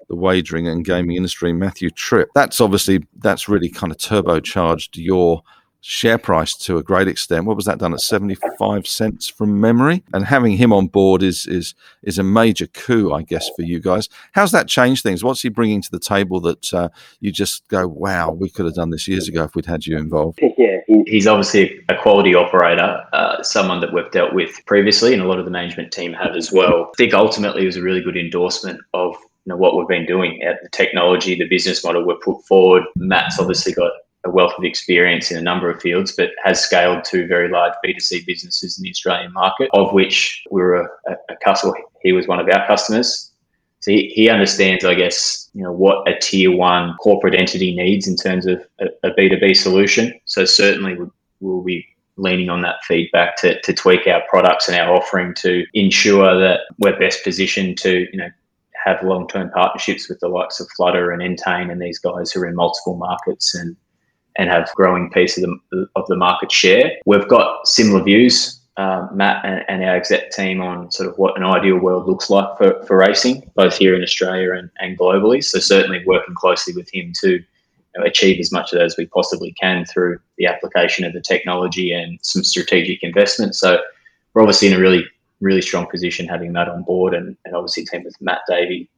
the 0.08 0.16
wagering 0.16 0.68
and 0.68 0.84
gaming 0.84 1.16
industry, 1.16 1.52
Matthew 1.52 1.90
Tripp. 1.90 2.28
That's 2.34 2.60
obviously 2.60 3.04
that's 3.16 3.48
really 3.48 3.68
kind 3.68 3.92
of 3.92 3.98
turbocharged 3.98 4.90
your 4.96 5.42
share 5.86 6.16
price 6.16 6.56
to 6.56 6.78
a 6.78 6.82
great 6.82 7.06
extent. 7.06 7.44
What 7.44 7.56
was 7.56 7.66
that 7.66 7.78
done 7.78 7.92
at 7.92 8.00
75 8.00 8.86
cents 8.86 9.28
from 9.28 9.60
memory? 9.60 10.02
And 10.14 10.24
having 10.24 10.56
him 10.56 10.72
on 10.72 10.86
board 10.86 11.22
is 11.22 11.46
is 11.46 11.74
is 12.02 12.18
a 12.18 12.22
major 12.22 12.66
coup, 12.66 13.12
I 13.12 13.22
guess, 13.22 13.50
for 13.54 13.62
you 13.62 13.80
guys. 13.80 14.08
How's 14.32 14.52
that 14.52 14.66
changed 14.66 15.02
things? 15.02 15.22
What's 15.22 15.42
he 15.42 15.50
bringing 15.50 15.82
to 15.82 15.90
the 15.90 16.00
table 16.00 16.40
that 16.40 16.72
uh, 16.72 16.88
you 17.20 17.30
just 17.30 17.68
go, 17.68 17.86
wow, 17.86 18.30
we 18.30 18.48
could 18.48 18.64
have 18.64 18.74
done 18.74 18.90
this 18.90 19.06
years 19.06 19.28
ago 19.28 19.44
if 19.44 19.54
we'd 19.54 19.66
had 19.66 19.86
you 19.86 19.98
involved? 19.98 20.40
Yeah, 20.56 21.02
he's 21.06 21.26
obviously 21.26 21.80
a 21.88 21.96
quality 21.96 22.34
operator, 22.34 23.04
uh, 23.12 23.42
someone 23.42 23.80
that 23.80 23.92
we've 23.92 24.10
dealt 24.12 24.34
with 24.34 24.64
previously, 24.66 25.12
and 25.12 25.20
a 25.20 25.26
lot 25.26 25.38
of 25.38 25.44
the 25.44 25.50
management 25.50 25.92
team 25.92 26.12
have 26.12 26.36
as 26.36 26.52
well. 26.52 26.90
I 26.94 26.96
think 26.96 27.12
ultimately 27.12 27.62
it 27.62 27.66
was 27.66 27.76
a 27.76 27.82
really 27.82 28.00
good 28.00 28.16
endorsement 28.16 28.80
of 28.94 29.16
you 29.44 29.52
know 29.52 29.56
what 29.56 29.76
we've 29.76 29.88
been 29.88 30.06
doing 30.06 30.42
at 30.42 30.62
the 30.62 30.68
technology, 30.70 31.34
the 31.34 31.48
business 31.48 31.84
model 31.84 32.04
we've 32.04 32.20
put 32.20 32.44
forward. 32.46 32.84
Matt's 32.96 33.38
obviously 33.38 33.72
got 33.72 33.92
a 34.24 34.30
wealth 34.30 34.54
of 34.56 34.64
experience 34.64 35.30
in 35.30 35.36
a 35.36 35.42
number 35.42 35.68
of 35.68 35.80
fields, 35.82 36.12
but 36.12 36.30
has 36.42 36.64
scaled 36.64 37.04
to 37.04 37.26
very 37.26 37.50
large 37.50 37.74
B2C 37.84 38.24
businesses 38.26 38.78
in 38.78 38.82
the 38.82 38.90
Australian 38.90 39.32
market, 39.34 39.68
of 39.74 39.92
which 39.92 40.42
we 40.50 40.62
were 40.62 40.90
a, 41.06 41.12
a 41.30 41.36
customer. 41.42 41.74
He 42.02 42.12
was 42.12 42.26
one 42.26 42.40
of 42.40 42.48
our 42.48 42.66
customers. 42.66 43.30
So 43.80 43.90
he, 43.90 44.08
he 44.14 44.30
understands, 44.30 44.82
I 44.82 44.94
guess, 44.94 45.50
you 45.52 45.62
know, 45.62 45.72
what 45.72 46.08
a 46.08 46.18
tier 46.18 46.50
one 46.50 46.94
corporate 46.96 47.34
entity 47.34 47.76
needs 47.76 48.08
in 48.08 48.16
terms 48.16 48.46
of 48.46 48.64
a 48.80 48.86
a 49.02 49.10
B2B 49.10 49.54
solution. 49.56 50.18
So 50.24 50.46
certainly 50.46 50.96
we'll 51.40 51.62
be 51.62 51.86
leaning 52.16 52.48
on 52.48 52.62
that 52.62 52.82
feedback 52.84 53.36
to, 53.38 53.60
to 53.60 53.72
tweak 53.72 54.06
our 54.06 54.22
products 54.28 54.68
and 54.68 54.78
our 54.78 54.94
offering 54.94 55.34
to 55.34 55.64
ensure 55.74 56.38
that 56.38 56.60
we're 56.78 56.98
best 56.98 57.24
positioned 57.24 57.76
to, 57.78 58.06
you 58.10 58.16
know, 58.16 58.30
have 58.84 59.02
long-term 59.02 59.50
partnerships 59.50 60.08
with 60.08 60.20
the 60.20 60.28
likes 60.28 60.60
of 60.60 60.68
Flutter 60.76 61.10
and 61.10 61.22
Entain 61.22 61.70
and 61.70 61.80
these 61.80 61.98
guys 61.98 62.30
who 62.30 62.40
are 62.40 62.46
in 62.46 62.54
multiple 62.54 62.96
markets 62.96 63.54
and 63.54 63.76
and 64.36 64.50
have 64.50 64.70
growing 64.74 65.10
piece 65.10 65.38
of 65.38 65.48
the, 65.70 65.88
of 65.94 66.06
the 66.08 66.16
market 66.16 66.50
share. 66.50 66.90
We've 67.06 67.28
got 67.28 67.68
similar 67.68 68.02
views, 68.02 68.60
uh, 68.76 69.06
Matt 69.12 69.44
and, 69.44 69.64
and, 69.68 69.84
our 69.84 69.94
exec 69.94 70.32
team, 70.32 70.60
on 70.60 70.90
sort 70.90 71.08
of 71.08 71.16
what 71.18 71.36
an 71.36 71.44
ideal 71.44 71.78
world 71.78 72.08
looks 72.08 72.28
like 72.30 72.58
for, 72.58 72.82
for 72.84 72.96
racing, 72.96 73.48
both 73.54 73.76
here 73.76 73.94
in 73.94 74.02
Australia 74.02 74.52
and, 74.54 74.70
and 74.80 74.98
globally. 74.98 75.42
So 75.44 75.60
certainly 75.60 76.02
working 76.04 76.34
closely 76.34 76.74
with 76.74 76.92
him 76.92 77.12
to 77.20 77.30
you 77.30 77.44
know, 77.96 78.04
achieve 78.04 78.40
as 78.40 78.50
much 78.50 78.72
of 78.72 78.78
that 78.78 78.86
as 78.86 78.96
we 78.96 79.06
possibly 79.06 79.52
can 79.52 79.84
through 79.84 80.18
the 80.36 80.46
application 80.46 81.04
of 81.04 81.12
the 81.12 81.20
technology 81.20 81.92
and 81.92 82.18
some 82.22 82.42
strategic 82.42 83.04
investment. 83.04 83.54
So 83.54 83.78
we're 84.32 84.42
obviously 84.42 84.66
in 84.66 84.74
a 84.74 84.80
really, 84.80 85.04
really 85.44 85.62
strong 85.62 85.86
position 85.86 86.26
having 86.26 86.52
Matt 86.52 86.68
on 86.68 86.82
board 86.82 87.14
and, 87.14 87.36
and 87.44 87.54
obviously 87.54 87.84
team 87.84 88.02
with 88.02 88.16
Matt 88.20 88.40
Davey 88.48 88.90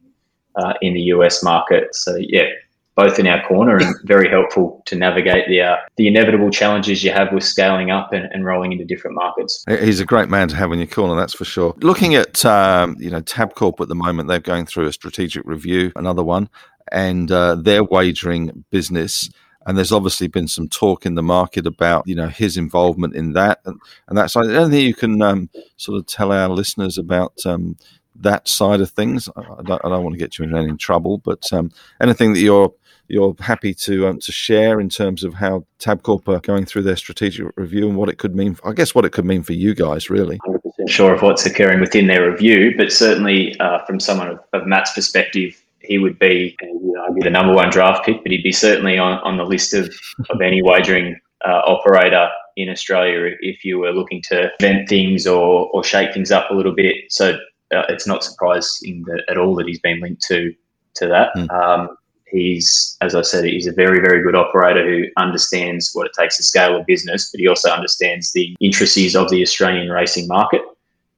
uh, 0.54 0.74
in 0.80 0.94
the 0.94 1.02
US 1.02 1.42
market. 1.42 1.94
So 1.94 2.16
yeah, 2.16 2.46
both 2.94 3.18
in 3.18 3.26
our 3.26 3.46
corner 3.46 3.76
and 3.76 3.94
very 4.04 4.28
helpful 4.28 4.82
to 4.86 4.96
navigate 4.96 5.46
the 5.48 5.60
uh, 5.60 5.76
the 5.96 6.08
inevitable 6.08 6.50
challenges 6.50 7.04
you 7.04 7.10
have 7.10 7.32
with 7.32 7.44
scaling 7.44 7.90
up 7.90 8.12
and, 8.12 8.24
and, 8.32 8.44
rolling 8.44 8.72
into 8.72 8.84
different 8.84 9.16
markets. 9.16 9.64
He's 9.68 10.00
a 10.00 10.06
great 10.06 10.28
man 10.28 10.48
to 10.48 10.56
have 10.56 10.72
in 10.72 10.78
your 10.78 10.88
corner, 10.88 11.14
that's 11.14 11.34
for 11.34 11.44
sure. 11.44 11.74
Looking 11.82 12.14
at 12.14 12.44
um, 12.44 12.96
you 12.98 13.10
know 13.10 13.20
Tabcorp 13.20 13.80
at 13.80 13.88
the 13.88 13.94
moment, 13.94 14.28
they're 14.28 14.40
going 14.40 14.66
through 14.66 14.86
a 14.86 14.92
strategic 14.92 15.44
review, 15.44 15.92
another 15.94 16.24
one, 16.24 16.48
and 16.90 17.30
uh, 17.30 17.54
their 17.56 17.84
wagering 17.84 18.64
business. 18.70 19.30
And 19.66 19.76
there's 19.76 19.92
obviously 19.92 20.28
been 20.28 20.48
some 20.48 20.68
talk 20.68 21.04
in 21.04 21.16
the 21.16 21.22
market 21.22 21.66
about 21.66 22.06
you 22.06 22.14
know 22.14 22.28
his 22.28 22.56
involvement 22.56 23.14
in 23.14 23.32
that, 23.32 23.60
and, 23.64 23.80
and 24.08 24.16
that's 24.16 24.36
anything 24.36 24.80
you 24.80 24.94
can 24.94 25.20
um, 25.22 25.50
sort 25.76 25.98
of 25.98 26.06
tell 26.06 26.32
our 26.32 26.48
listeners 26.48 26.98
about 26.98 27.34
um, 27.44 27.76
that 28.20 28.48
side 28.48 28.80
of 28.80 28.90
things. 28.90 29.28
I 29.36 29.62
don't, 29.62 29.84
I 29.84 29.88
don't, 29.88 30.04
want 30.04 30.14
to 30.14 30.18
get 30.18 30.38
you 30.38 30.44
in 30.44 30.56
any 30.56 30.76
trouble, 30.76 31.18
but 31.18 31.52
um, 31.52 31.70
anything 32.00 32.32
that 32.32 32.40
you're 32.40 32.72
you're 33.08 33.36
happy 33.38 33.72
to 33.72 34.08
um, 34.08 34.18
to 34.20 34.32
share 34.32 34.80
in 34.80 34.88
terms 34.88 35.22
of 35.24 35.34
how 35.34 35.64
Tabcorp 35.78 36.26
are 36.28 36.40
going 36.40 36.64
through 36.64 36.82
their 36.82 36.96
strategic 36.96 37.46
review 37.56 37.88
and 37.88 37.96
what 37.96 38.08
it 38.08 38.18
could 38.18 38.34
mean. 38.34 38.56
I 38.64 38.72
guess 38.72 38.94
what 38.94 39.04
it 39.04 39.12
could 39.12 39.24
mean 39.24 39.42
for 39.42 39.52
you 39.52 39.74
guys, 39.74 40.10
really. 40.10 40.38
100% 40.46 40.88
sure 40.88 41.14
of 41.14 41.22
what's 41.22 41.46
occurring 41.46 41.80
within 41.80 42.06
their 42.06 42.30
review, 42.30 42.74
but 42.76 42.92
certainly 42.92 43.58
uh, 43.60 43.84
from 43.84 44.00
someone 44.00 44.28
of, 44.28 44.40
of, 44.52 44.66
Matt's 44.66 44.92
perspective, 44.92 45.60
he 45.86 45.98
would 45.98 46.18
be 46.18 46.56
you 46.60 46.92
know, 46.94 47.16
the 47.18 47.30
number 47.30 47.54
one 47.54 47.70
draft 47.70 48.04
pick, 48.04 48.22
but 48.22 48.32
he'd 48.32 48.42
be 48.42 48.52
certainly 48.52 48.98
on, 48.98 49.18
on 49.18 49.36
the 49.36 49.44
list 49.44 49.74
of, 49.74 49.92
of 50.30 50.40
any 50.40 50.62
wagering 50.62 51.18
uh, 51.44 51.62
operator 51.66 52.28
in 52.56 52.68
Australia 52.70 53.34
if 53.40 53.64
you 53.64 53.78
were 53.78 53.92
looking 53.92 54.22
to 54.22 54.50
vent 54.60 54.88
things 54.88 55.26
or, 55.26 55.68
or 55.72 55.84
shake 55.84 56.12
things 56.14 56.30
up 56.30 56.50
a 56.50 56.54
little 56.54 56.74
bit. 56.74 56.96
So 57.10 57.38
uh, 57.74 57.82
it's 57.88 58.06
not 58.06 58.24
surprising 58.24 59.04
that, 59.06 59.22
at 59.28 59.38
all 59.38 59.54
that 59.56 59.66
he's 59.66 59.80
been 59.80 60.00
linked 60.00 60.22
to 60.24 60.54
to 60.94 61.06
that. 61.08 61.28
Mm. 61.36 61.50
Um, 61.50 61.96
He's, 62.28 62.98
as 63.02 63.14
I 63.14 63.22
said, 63.22 63.44
he's 63.44 63.68
a 63.68 63.72
very, 63.72 64.00
very 64.00 64.20
good 64.20 64.34
operator 64.34 64.84
who 64.84 65.04
understands 65.16 65.92
what 65.94 66.06
it 66.06 66.12
takes 66.18 66.36
to 66.38 66.42
scale 66.42 66.76
a 66.76 66.84
business, 66.84 67.30
but 67.30 67.38
he 67.38 67.46
also 67.46 67.70
understands 67.70 68.32
the 68.32 68.56
intricacies 68.60 69.14
of 69.14 69.30
the 69.30 69.42
Australian 69.42 69.90
racing 69.90 70.26
market. 70.26 70.60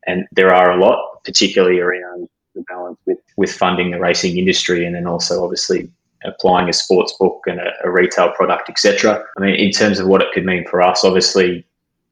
And 0.06 0.26
there 0.32 0.54
are 0.54 0.70
a 0.70 0.76
lot, 0.76 1.24
particularly 1.24 1.80
around 1.80 2.28
the 2.58 2.64
balance 2.68 2.98
with, 3.06 3.18
with 3.36 3.52
funding 3.52 3.90
the 3.90 4.00
racing 4.00 4.36
industry 4.36 4.84
and 4.84 4.94
then 4.94 5.06
also 5.06 5.42
obviously 5.42 5.90
applying 6.24 6.68
a 6.68 6.72
sports 6.72 7.14
book 7.18 7.42
and 7.46 7.60
a, 7.60 7.72
a 7.84 7.90
retail 7.90 8.30
product, 8.32 8.68
etc. 8.68 9.24
I 9.36 9.40
mean, 9.40 9.54
in 9.54 9.70
terms 9.70 9.98
of 9.98 10.08
what 10.08 10.20
it 10.20 10.32
could 10.32 10.44
mean 10.44 10.66
for 10.66 10.82
us, 10.82 11.04
obviously 11.04 11.64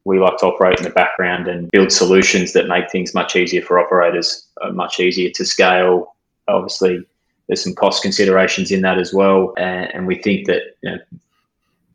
we 0.04 0.20
like 0.20 0.38
to 0.38 0.46
operate 0.46 0.78
in 0.78 0.84
the 0.84 0.90
background 0.90 1.48
and 1.48 1.70
build 1.72 1.90
solutions 1.90 2.52
that 2.52 2.68
make 2.68 2.90
things 2.90 3.12
much 3.12 3.34
easier 3.34 3.60
for 3.60 3.78
operators, 3.78 4.46
uh, 4.62 4.70
much 4.70 5.00
easier 5.00 5.30
to 5.30 5.44
scale. 5.44 6.14
Obviously, 6.46 7.04
there's 7.48 7.62
some 7.62 7.74
cost 7.74 8.02
considerations 8.02 8.70
in 8.70 8.82
that 8.82 8.98
as 8.98 9.12
well, 9.12 9.52
and, 9.56 9.92
and 9.92 10.06
we 10.06 10.14
think 10.14 10.46
that 10.46 10.62
you 10.82 10.90
know, 10.90 10.98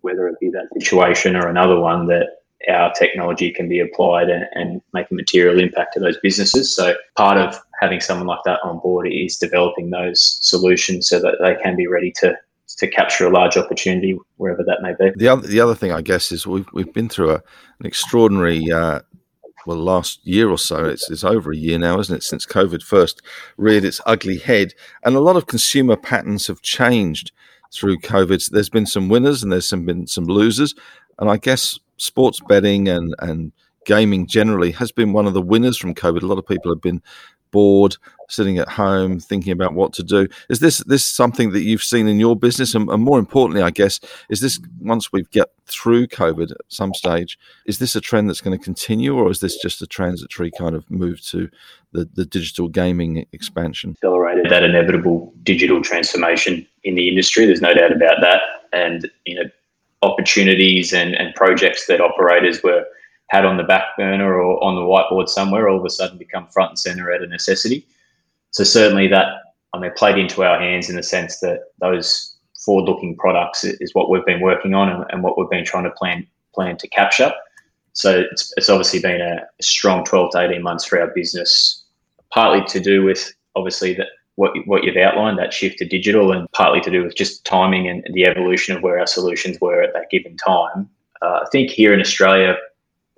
whether 0.02 0.28
it 0.28 0.40
be 0.42 0.50
that 0.50 0.68
situation 0.74 1.38
or 1.38 1.48
another 1.48 1.80
one, 1.80 2.08
that 2.08 2.42
our 2.70 2.92
technology 2.94 3.52
can 3.52 3.70
be 3.70 3.80
applied 3.80 4.30
and, 4.30 4.46
and, 4.54 4.82
make 4.94 5.10
a 5.10 5.16
material 5.16 5.60
impact 5.60 5.94
to 5.94 6.00
those 6.00 6.18
businesses. 6.18 6.76
So 6.76 6.96
part 7.16 7.38
of 7.38 7.60
having 7.82 8.00
someone 8.00 8.28
like 8.28 8.44
that 8.46 8.60
on 8.63 8.80
board 8.80 9.08
is 9.12 9.38
developing 9.38 9.89
those 9.89 10.38
solutions 10.41 11.10
so 11.10 11.20
that 11.20 11.36
they 11.41 11.56
can 11.62 11.76
be 11.76 11.88
ready 11.88 12.12
to 12.17 12.36
to 12.78 12.88
capture 12.88 13.28
a 13.28 13.30
large 13.30 13.58
opportunity 13.58 14.17
wherever 14.38 14.63
that 14.63 14.82
may 14.82 14.94
be. 14.98 15.12
The 15.17 15.28
other 15.28 15.48
the 15.48 15.60
other 15.60 15.76
thing 15.76 15.91
I 15.91 16.02
guess 16.02 16.32
is 16.32 16.48
we've 16.48 16.67
we've 16.74 16.94
been 16.94 17.10
through 17.10 17.32
a, 17.32 17.44
an 17.80 17.86
extraordinary 17.86 18.72
uh, 18.72 19.02
well, 19.65 19.78
last 19.78 20.26
year 20.26 20.50
or 20.50 20.58
so, 20.58 20.86
it's, 20.86 21.10
it's 21.10 21.24
over 21.24 21.52
a 21.52 21.58
year 21.58 21.78
now, 21.78 22.00
isn't 22.00 22.15
it, 22.15 22.24
since 22.24 22.46
COVID 22.46 22.82
first 22.82 23.22
reared 23.58 23.84
its 23.84 24.02
ugly 24.06 24.38
head. 24.38 24.74
And 25.04 25.15
a 25.15 25.20
lot 25.20 25.36
of 25.36 25.48
consumer 25.48 25.96
patterns 25.96 26.48
have 26.48 26.62
changed 26.62 27.32
through 27.74 28.00
COVID. 28.00 28.50
There's 28.50 28.70
been 28.70 28.86
some 28.86 29.10
winners 29.10 29.44
and 29.44 29.52
there's 29.52 29.67
some, 29.70 29.86
been 29.86 30.08
some 30.08 30.26
losers. 30.26 30.74
And 31.20 31.30
I 31.30 31.38
guess 31.38 31.80
sports 31.98 32.39
betting 32.48 32.88
and, 32.88 33.13
and 33.20 33.52
gaming 33.86 34.28
generally 34.28 34.72
has 34.72 34.91
been 34.91 35.13
one 35.13 35.28
of 35.28 35.34
the 35.34 35.41
winners 35.41 35.78
from 35.78 35.96
COVID. 35.96 36.24
A 36.24 36.28
lot 36.28 36.39
of 36.39 36.48
people 36.48 36.72
have 36.72 36.82
been 36.82 37.02
bored, 37.52 37.98
sitting 38.32 38.58
at 38.58 38.70
home, 38.70 39.20
thinking 39.20 39.52
about 39.52 39.74
what 39.74 39.94
to 39.94 40.04
do. 40.04 40.28
Is 40.50 40.60
this 40.60 40.80
this 40.80 41.06
something 41.06 41.52
that 41.52 41.62
you've 41.62 41.84
seen 41.84 42.08
in 42.08 42.20
your 42.20 42.36
business, 42.36 42.74
and, 42.74 42.90
and, 42.90 43.04
more 43.04 43.20
importantly, 43.20 43.62
I 43.62 43.70
guess, 43.70 44.00
is 44.30 44.40
this 44.40 44.60
once 44.80 45.12
we 45.12 45.24
get 45.32 45.50
through 45.66 46.08
COVID 46.08 46.52
at 46.52 46.58
some 46.70 46.94
stage, 46.94 47.38
is 47.66 47.80
this 47.80 47.96
a 47.96 48.02
trend 48.02 48.30
that's 48.30 48.42
going 48.42 48.58
to 48.58 48.64
continue, 48.64 49.16
or 49.16 49.30
is 49.30 49.40
this 49.40 49.58
just 49.62 49.82
a 49.82 49.88
transitory 49.88 50.52
kind 50.58 50.76
of 50.76 50.90
move 50.90 51.22
to 51.28 51.50
the, 51.92 52.10
the 52.14 52.26
digital 52.26 52.68
gaming 52.68 53.26
expansion? 53.32 53.92
Accelerated 53.92 54.50
that 54.50 54.64
inevitable 54.64 55.34
digital 55.44 55.82
transformation 55.82 56.66
in 56.84 56.96
the 56.96 57.08
industry. 57.08 57.46
There's 57.46 57.62
no 57.62 57.74
doubt 57.74 57.92
about 57.92 58.18
that, 58.22 58.42
and 58.74 59.10
you 59.26 59.36
know 59.36 59.50
opportunities 60.04 60.94
and, 60.94 61.14
and 61.14 61.34
projects 61.36 61.86
that 61.86 62.02
operators 62.02 62.64
were 62.64 62.84
had 63.32 63.46
on 63.46 63.56
the 63.56 63.63
back 63.63 63.96
burner 63.98 64.34
or 64.34 64.62
on 64.62 64.76
the 64.76 64.82
whiteboard 64.82 65.30
somewhere 65.30 65.70
all 65.70 65.80
of 65.80 65.86
a 65.86 65.89
sudden 65.89 66.17
become 66.17 66.46
front 66.48 66.72
and 66.72 66.80
center 66.80 67.10
at 67.13 67.22
a 67.22 67.28
necessity. 67.28 67.88
So 68.52 68.65
certainly 68.65 69.08
that 69.08 69.28
I 69.74 69.80
mean 69.80 69.91
played 69.96 70.17
into 70.17 70.44
our 70.44 70.60
hands 70.60 70.89
in 70.89 70.98
the 70.98 71.04
sense 71.04 71.39
that 71.39 71.62
those 71.80 72.36
forward-looking 72.65 73.15
products 73.15 73.63
is 73.63 73.96
what 73.96 74.10
we've 74.10 74.26
been 74.26 74.41
working 74.41 74.76
on 74.76 74.89
and, 74.89 75.06
and 75.10 75.24
what 75.24 75.38
we've 75.38 75.50
been 75.50 75.63
trying 75.63 75.86
to 75.86 75.91
plan 75.91 76.28
plan 76.54 76.76
to 76.76 76.88
capture. 76.89 77.32
So 77.94 78.24
it's, 78.32 78.54
it's 78.58 78.70
obviously 78.70 79.00
been 79.00 79.22
a 79.22 79.39
strong 79.62 80.04
12 80.04 80.32
to 80.34 80.41
18 80.41 80.62
months 80.62 80.84
for 80.84 81.00
our 81.00 81.08
business, 81.08 81.86
partly 82.34 82.65
to 82.65 82.82
do 82.82 83.02
with 83.04 83.34
obviously 83.56 83.94
that 83.94 84.08
what 84.36 84.52
what 84.65 84.84
you've 84.84 84.98
outlined, 84.98 85.39
that 85.39 85.54
shift 85.54 85.78
to 85.78 85.86
digital, 85.86 86.34
and 86.34 86.52
partly 86.52 86.82
to 86.82 86.91
do 86.91 87.02
with 87.02 87.15
just 87.15 87.46
timing 87.46 87.88
and 87.88 88.06
the 88.12 88.26
evolution 88.26 88.76
of 88.76 88.84
where 88.84 89.00
our 89.00 89.08
solutions 89.08 89.58
were 89.62 89.82
at 89.82 89.94
that 89.94 90.10
given 90.12 90.36
time. 90.36 90.89
Uh, 91.22 91.39
I 91.44 91.48
think 91.50 91.70
here 91.70 91.94
in 91.94 92.02
Australia, 92.02 92.58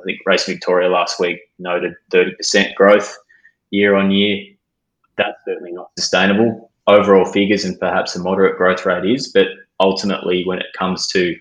I 0.04 0.06
think 0.06 0.20
Race 0.26 0.46
Victoria 0.46 0.90
last 0.90 1.20
week 1.20 1.40
noted 1.60 1.94
30% 2.12 2.76
growth 2.76 3.18
year 3.72 3.96
on 3.96 4.12
year. 4.12 4.44
That's 5.18 5.38
certainly 5.46 5.72
not 5.72 5.92
sustainable. 5.98 6.72
Overall 6.88 7.26
figures 7.26 7.64
and 7.64 7.80
perhaps 7.80 8.16
a 8.16 8.20
moderate 8.20 8.58
growth 8.58 8.86
rate 8.86 9.06
is, 9.10 9.32
but 9.32 9.48
ultimately, 9.80 10.44
when 10.46 10.60
it 10.60 10.66
comes 10.78 11.08
to 11.08 11.36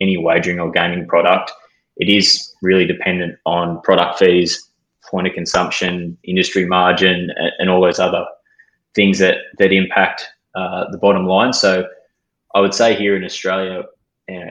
any 0.00 0.16
wagering 0.16 0.58
or 0.58 0.70
gaming 0.70 1.06
product, 1.06 1.52
it 1.96 2.08
is 2.08 2.52
really 2.62 2.86
dependent 2.86 3.38
on 3.46 3.80
product 3.82 4.18
fees, 4.18 4.68
point 5.08 5.28
of 5.28 5.34
consumption, 5.34 6.18
industry 6.24 6.66
margin, 6.66 7.30
and 7.58 7.70
all 7.70 7.80
those 7.80 8.00
other 8.00 8.24
things 8.94 9.18
that 9.20 9.36
that 9.58 9.72
impact 9.72 10.26
uh, 10.56 10.90
the 10.90 10.98
bottom 10.98 11.26
line. 11.26 11.52
So 11.52 11.86
I 12.54 12.60
would 12.60 12.74
say 12.74 12.96
here 12.96 13.16
in 13.16 13.24
Australia, 13.24 13.84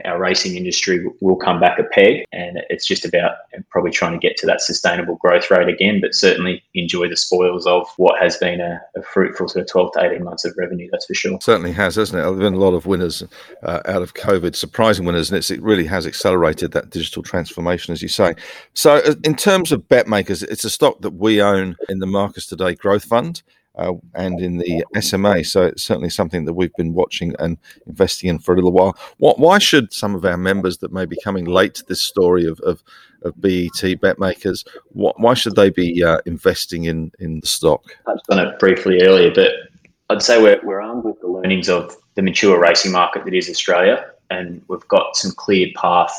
our 0.05 0.19
racing 0.19 0.55
industry 0.55 1.05
will 1.21 1.35
come 1.35 1.59
back 1.59 1.79
a 1.79 1.83
peg, 1.83 2.25
and 2.31 2.59
it's 2.69 2.87
just 2.87 3.05
about 3.05 3.35
probably 3.69 3.91
trying 3.91 4.13
to 4.13 4.17
get 4.17 4.37
to 4.37 4.45
that 4.45 4.61
sustainable 4.61 5.15
growth 5.17 5.49
rate 5.51 5.67
again, 5.67 6.01
but 6.01 6.15
certainly 6.15 6.63
enjoy 6.73 7.07
the 7.07 7.15
spoils 7.15 7.65
of 7.67 7.87
what 7.97 8.19
has 8.19 8.37
been 8.37 8.59
a, 8.59 8.81
a 8.95 9.01
fruitful 9.01 9.47
sort 9.47 9.63
of 9.63 9.71
12 9.71 9.91
to 9.93 10.05
18 10.05 10.23
months 10.23 10.45
of 10.45 10.53
revenue, 10.57 10.87
that's 10.91 11.05
for 11.05 11.13
sure. 11.13 11.37
Certainly 11.41 11.73
has, 11.73 11.95
hasn't 11.95 12.19
it? 12.19 12.21
There 12.21 12.31
have 12.31 12.39
been 12.39 12.53
a 12.53 12.57
lot 12.57 12.73
of 12.73 12.85
winners 12.85 13.23
uh, 13.63 13.81
out 13.85 14.01
of 14.01 14.13
COVID, 14.13 14.55
surprising 14.55 15.05
winners, 15.05 15.31
and 15.31 15.37
it 15.37 15.61
really 15.61 15.85
has 15.85 16.07
accelerated 16.07 16.71
that 16.71 16.89
digital 16.89 17.23
transformation, 17.23 17.91
as 17.91 18.01
you 18.01 18.07
say. 18.07 18.35
So, 18.73 18.95
uh, 18.95 19.15
in 19.23 19.35
terms 19.35 19.71
of 19.71 19.87
BetMakers, 19.87 20.43
it's 20.43 20.63
a 20.63 20.69
stock 20.69 21.01
that 21.01 21.13
we 21.13 21.41
own 21.41 21.75
in 21.89 21.99
the 21.99 22.07
Marcus 22.07 22.45
Today 22.47 22.75
Growth 22.75 23.05
Fund 23.05 23.43
uh, 23.77 23.93
and 24.15 24.39
in 24.39 24.57
the 24.57 24.83
SMA. 24.99 25.43
So 25.43 25.63
it's 25.63 25.83
certainly 25.83 26.09
something 26.09 26.45
that 26.45 26.53
we've 26.53 26.73
been 26.75 26.93
watching 26.93 27.35
and 27.39 27.57
investing 27.85 28.29
in 28.29 28.39
for 28.39 28.53
a 28.53 28.55
little 28.55 28.71
while. 28.71 28.97
What, 29.17 29.39
why 29.39 29.59
should 29.59 29.93
some 29.93 30.15
of 30.15 30.25
our 30.25 30.37
members 30.37 30.79
that 30.79 30.91
may 30.91 31.05
be 31.05 31.17
coming 31.23 31.45
late 31.45 31.75
to 31.75 31.85
this 31.85 32.01
story 32.01 32.45
of, 32.45 32.59
of, 32.61 32.83
of 33.23 33.39
BET 33.39 33.71
BetMakers, 33.73 34.65
what, 34.89 35.19
why 35.19 35.33
should 35.33 35.55
they 35.55 35.69
be 35.69 36.03
uh, 36.03 36.19
investing 36.25 36.85
in, 36.85 37.11
in 37.19 37.39
the 37.39 37.47
stock? 37.47 37.83
I've 38.07 38.17
on 38.29 38.39
it 38.39 38.59
briefly 38.59 39.01
earlier, 39.01 39.33
but 39.33 39.51
I'd 40.09 40.21
say 40.21 40.41
we're, 40.41 40.59
we're 40.63 40.81
armed 40.81 41.03
with 41.03 41.19
the 41.21 41.27
learnings 41.27 41.69
of 41.69 41.95
the 42.15 42.21
mature 42.21 42.59
racing 42.59 42.91
market 42.91 43.25
that 43.25 43.33
is 43.33 43.49
Australia, 43.49 44.05
and 44.29 44.61
we've 44.67 44.87
got 44.87 45.15
some 45.15 45.31
clear 45.31 45.67
path 45.75 46.13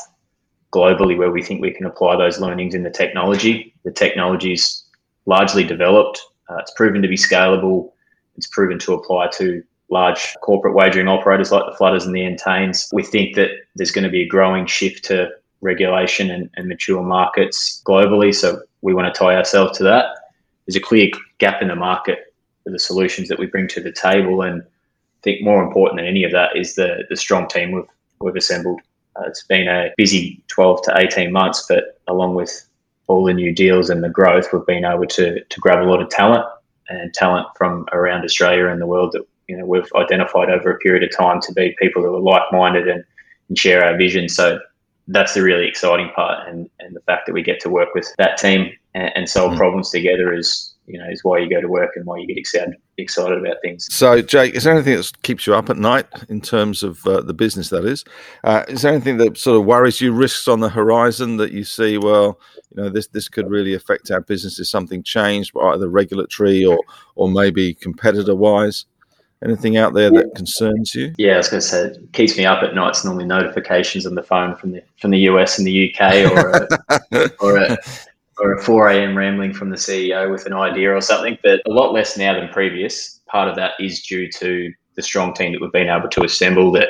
globally 0.71 1.17
where 1.17 1.31
we 1.31 1.41
think 1.41 1.61
we 1.61 1.71
can 1.71 1.85
apply 1.85 2.15
those 2.15 2.39
learnings 2.39 2.75
in 2.75 2.83
the 2.83 2.89
technology. 2.89 3.73
The 3.83 3.91
technology's 3.91 4.85
largely 5.25 5.63
developed 5.63 6.21
uh, 6.49 6.57
it's 6.57 6.71
proven 6.75 7.01
to 7.01 7.07
be 7.07 7.15
scalable. 7.15 7.91
It's 8.35 8.47
proven 8.47 8.79
to 8.79 8.93
apply 8.93 9.27
to 9.33 9.63
large 9.89 10.35
corporate 10.41 10.75
wagering 10.75 11.07
operators 11.07 11.51
like 11.51 11.63
the 11.65 11.75
Flutters 11.75 12.05
and 12.05 12.15
the 12.15 12.21
Entains. 12.21 12.87
We 12.93 13.03
think 13.03 13.35
that 13.35 13.49
there's 13.75 13.91
going 13.91 14.03
to 14.03 14.09
be 14.09 14.21
a 14.21 14.27
growing 14.27 14.65
shift 14.65 15.03
to 15.05 15.29
regulation 15.61 16.31
and, 16.31 16.49
and 16.55 16.67
mature 16.67 17.03
markets 17.03 17.81
globally. 17.85 18.33
So 18.33 18.61
we 18.81 18.93
want 18.93 19.13
to 19.13 19.17
tie 19.17 19.35
ourselves 19.35 19.77
to 19.77 19.83
that. 19.85 20.05
There's 20.65 20.75
a 20.75 20.81
clear 20.81 21.09
gap 21.39 21.61
in 21.61 21.67
the 21.67 21.75
market 21.75 22.33
for 22.63 22.71
the 22.71 22.79
solutions 22.79 23.27
that 23.29 23.39
we 23.39 23.47
bring 23.47 23.67
to 23.69 23.81
the 23.81 23.91
table. 23.91 24.41
And 24.41 24.61
I 24.61 25.21
think 25.23 25.41
more 25.41 25.63
important 25.63 25.99
than 25.99 26.07
any 26.07 26.23
of 26.23 26.31
that 26.31 26.55
is 26.55 26.75
the, 26.75 27.03
the 27.09 27.17
strong 27.17 27.47
team 27.47 27.71
we've, 27.71 27.85
we've 28.21 28.35
assembled. 28.35 28.81
Uh, 29.15 29.23
it's 29.25 29.43
been 29.43 29.67
a 29.67 29.91
busy 29.97 30.41
12 30.47 30.83
to 30.83 30.97
18 30.97 31.31
months, 31.31 31.65
but 31.67 31.99
along 32.07 32.35
with 32.35 32.68
all 33.09 33.23
the 33.25 33.33
new 33.33 33.53
deals 33.53 33.89
and 33.89 34.03
the 34.03 34.09
growth, 34.09 34.47
we've 34.53 34.65
been 34.65 34.85
able 34.85 35.07
to 35.07 35.43
to 35.43 35.59
grab 35.59 35.81
a 35.81 35.89
lot 35.89 36.01
of 36.01 36.09
talent 36.09 36.45
and 36.87 37.13
talent 37.13 37.47
from 37.57 37.85
around 37.91 38.23
Australia 38.23 38.67
and 38.67 38.79
the 38.79 38.87
world 38.87 39.11
that 39.11 39.25
you 39.47 39.57
know 39.57 39.65
we've 39.65 39.91
identified 39.95 40.49
over 40.49 40.71
a 40.71 40.77
period 40.77 41.03
of 41.03 41.15
time 41.15 41.41
to 41.41 41.51
be 41.53 41.75
people 41.79 42.01
who 42.01 42.15
are 42.15 42.21
like-minded 42.21 42.87
and, 42.87 43.03
and 43.49 43.57
share 43.57 43.83
our 43.83 43.97
vision. 43.97 44.29
So 44.29 44.59
that's 45.07 45.33
the 45.33 45.41
really 45.41 45.67
exciting 45.67 46.09
part, 46.15 46.47
and 46.47 46.69
and 46.79 46.95
the 46.95 47.01
fact 47.01 47.25
that 47.25 47.33
we 47.33 47.41
get 47.41 47.59
to 47.61 47.69
work 47.69 47.93
with 47.95 48.13
that 48.19 48.37
team 48.37 48.71
and, 48.93 49.11
and 49.15 49.29
solve 49.29 49.53
mm. 49.53 49.57
problems 49.57 49.89
together 49.89 50.31
is 50.31 50.73
you 50.89 50.97
know 50.97 51.07
is 51.09 51.23
why 51.23 51.37
you 51.37 51.49
go 51.49 51.61
to 51.61 51.67
work 51.67 51.91
and 51.95 52.05
why 52.05 52.17
you 52.17 52.27
get 52.27 52.37
excited 52.37 52.75
excited 52.97 53.37
about 53.37 53.57
things. 53.61 53.87
So, 53.93 54.21
Jake, 54.21 54.55
is 54.55 54.63
there 54.63 54.73
anything 54.73 54.97
that 54.97 55.21
keeps 55.21 55.47
you 55.47 55.53
up 55.53 55.69
at 55.69 55.77
night 55.77 56.05
in 56.27 56.41
terms 56.41 56.83
of 56.83 57.05
uh, 57.07 57.21
the 57.21 57.33
business? 57.33 57.69
That 57.69 57.85
is, 57.85 58.03
uh, 58.43 58.65
is 58.67 58.81
there 58.81 58.91
anything 58.91 59.17
that 59.17 59.37
sort 59.37 59.59
of 59.59 59.65
worries 59.65 60.01
you? 60.01 60.11
Risks 60.11 60.47
on 60.47 60.59
the 60.59 60.69
horizon 60.69 61.37
that 61.37 61.51
you 61.51 61.63
see? 61.63 61.97
Well, 61.97 62.39
you 62.75 62.83
know, 62.83 62.89
this 62.89 63.07
this 63.07 63.29
could 63.29 63.49
really 63.49 63.75
affect 63.75 64.11
our 64.11 64.21
business. 64.21 64.59
Is 64.59 64.69
something 64.69 65.03
changed, 65.03 65.51
either 65.61 65.87
regulatory 65.87 66.65
or 66.65 66.79
or 67.15 67.29
maybe 67.29 67.75
competitor 67.75 68.35
wise? 68.35 68.85
Anything 69.41 69.77
out 69.77 69.93
there 69.93 70.11
that 70.11 70.35
concerns 70.35 70.93
you? 70.93 71.13
Yeah, 71.17 71.35
I 71.35 71.37
was 71.37 71.47
going 71.47 71.61
to 71.61 71.65
say, 71.65 71.83
it 71.83 72.11
keeps 72.11 72.37
me 72.37 72.45
up 72.45 72.61
at 72.61 72.75
night. 72.75 72.89
It's 72.89 73.05
normally 73.05 73.23
notifications 73.23 74.05
on 74.05 74.15
the 74.15 74.23
phone 74.23 74.57
from 74.57 74.73
the 74.73 74.83
from 74.97 75.11
the 75.11 75.19
US 75.19 75.57
and 75.57 75.65
the 75.65 75.93
UK, 75.93 76.29
or 76.29 76.49
a, 76.49 77.29
or 77.39 77.57
a, 77.57 77.77
or 78.39 78.53
a 78.53 78.63
4 78.63 78.89
a.m. 78.89 79.17
rambling 79.17 79.53
from 79.53 79.69
the 79.69 79.75
CEO 79.75 80.31
with 80.31 80.45
an 80.45 80.53
idea 80.53 80.95
or 80.95 81.01
something, 81.01 81.37
but 81.43 81.61
a 81.65 81.71
lot 81.71 81.93
less 81.93 82.17
now 82.17 82.33
than 82.33 82.49
previous. 82.49 83.19
Part 83.27 83.49
of 83.49 83.55
that 83.57 83.73
is 83.79 84.01
due 84.01 84.29
to 84.31 84.71
the 84.95 85.01
strong 85.01 85.33
team 85.33 85.51
that 85.51 85.61
we've 85.61 85.71
been 85.71 85.89
able 85.89 86.09
to 86.09 86.23
assemble 86.23 86.71
that 86.73 86.89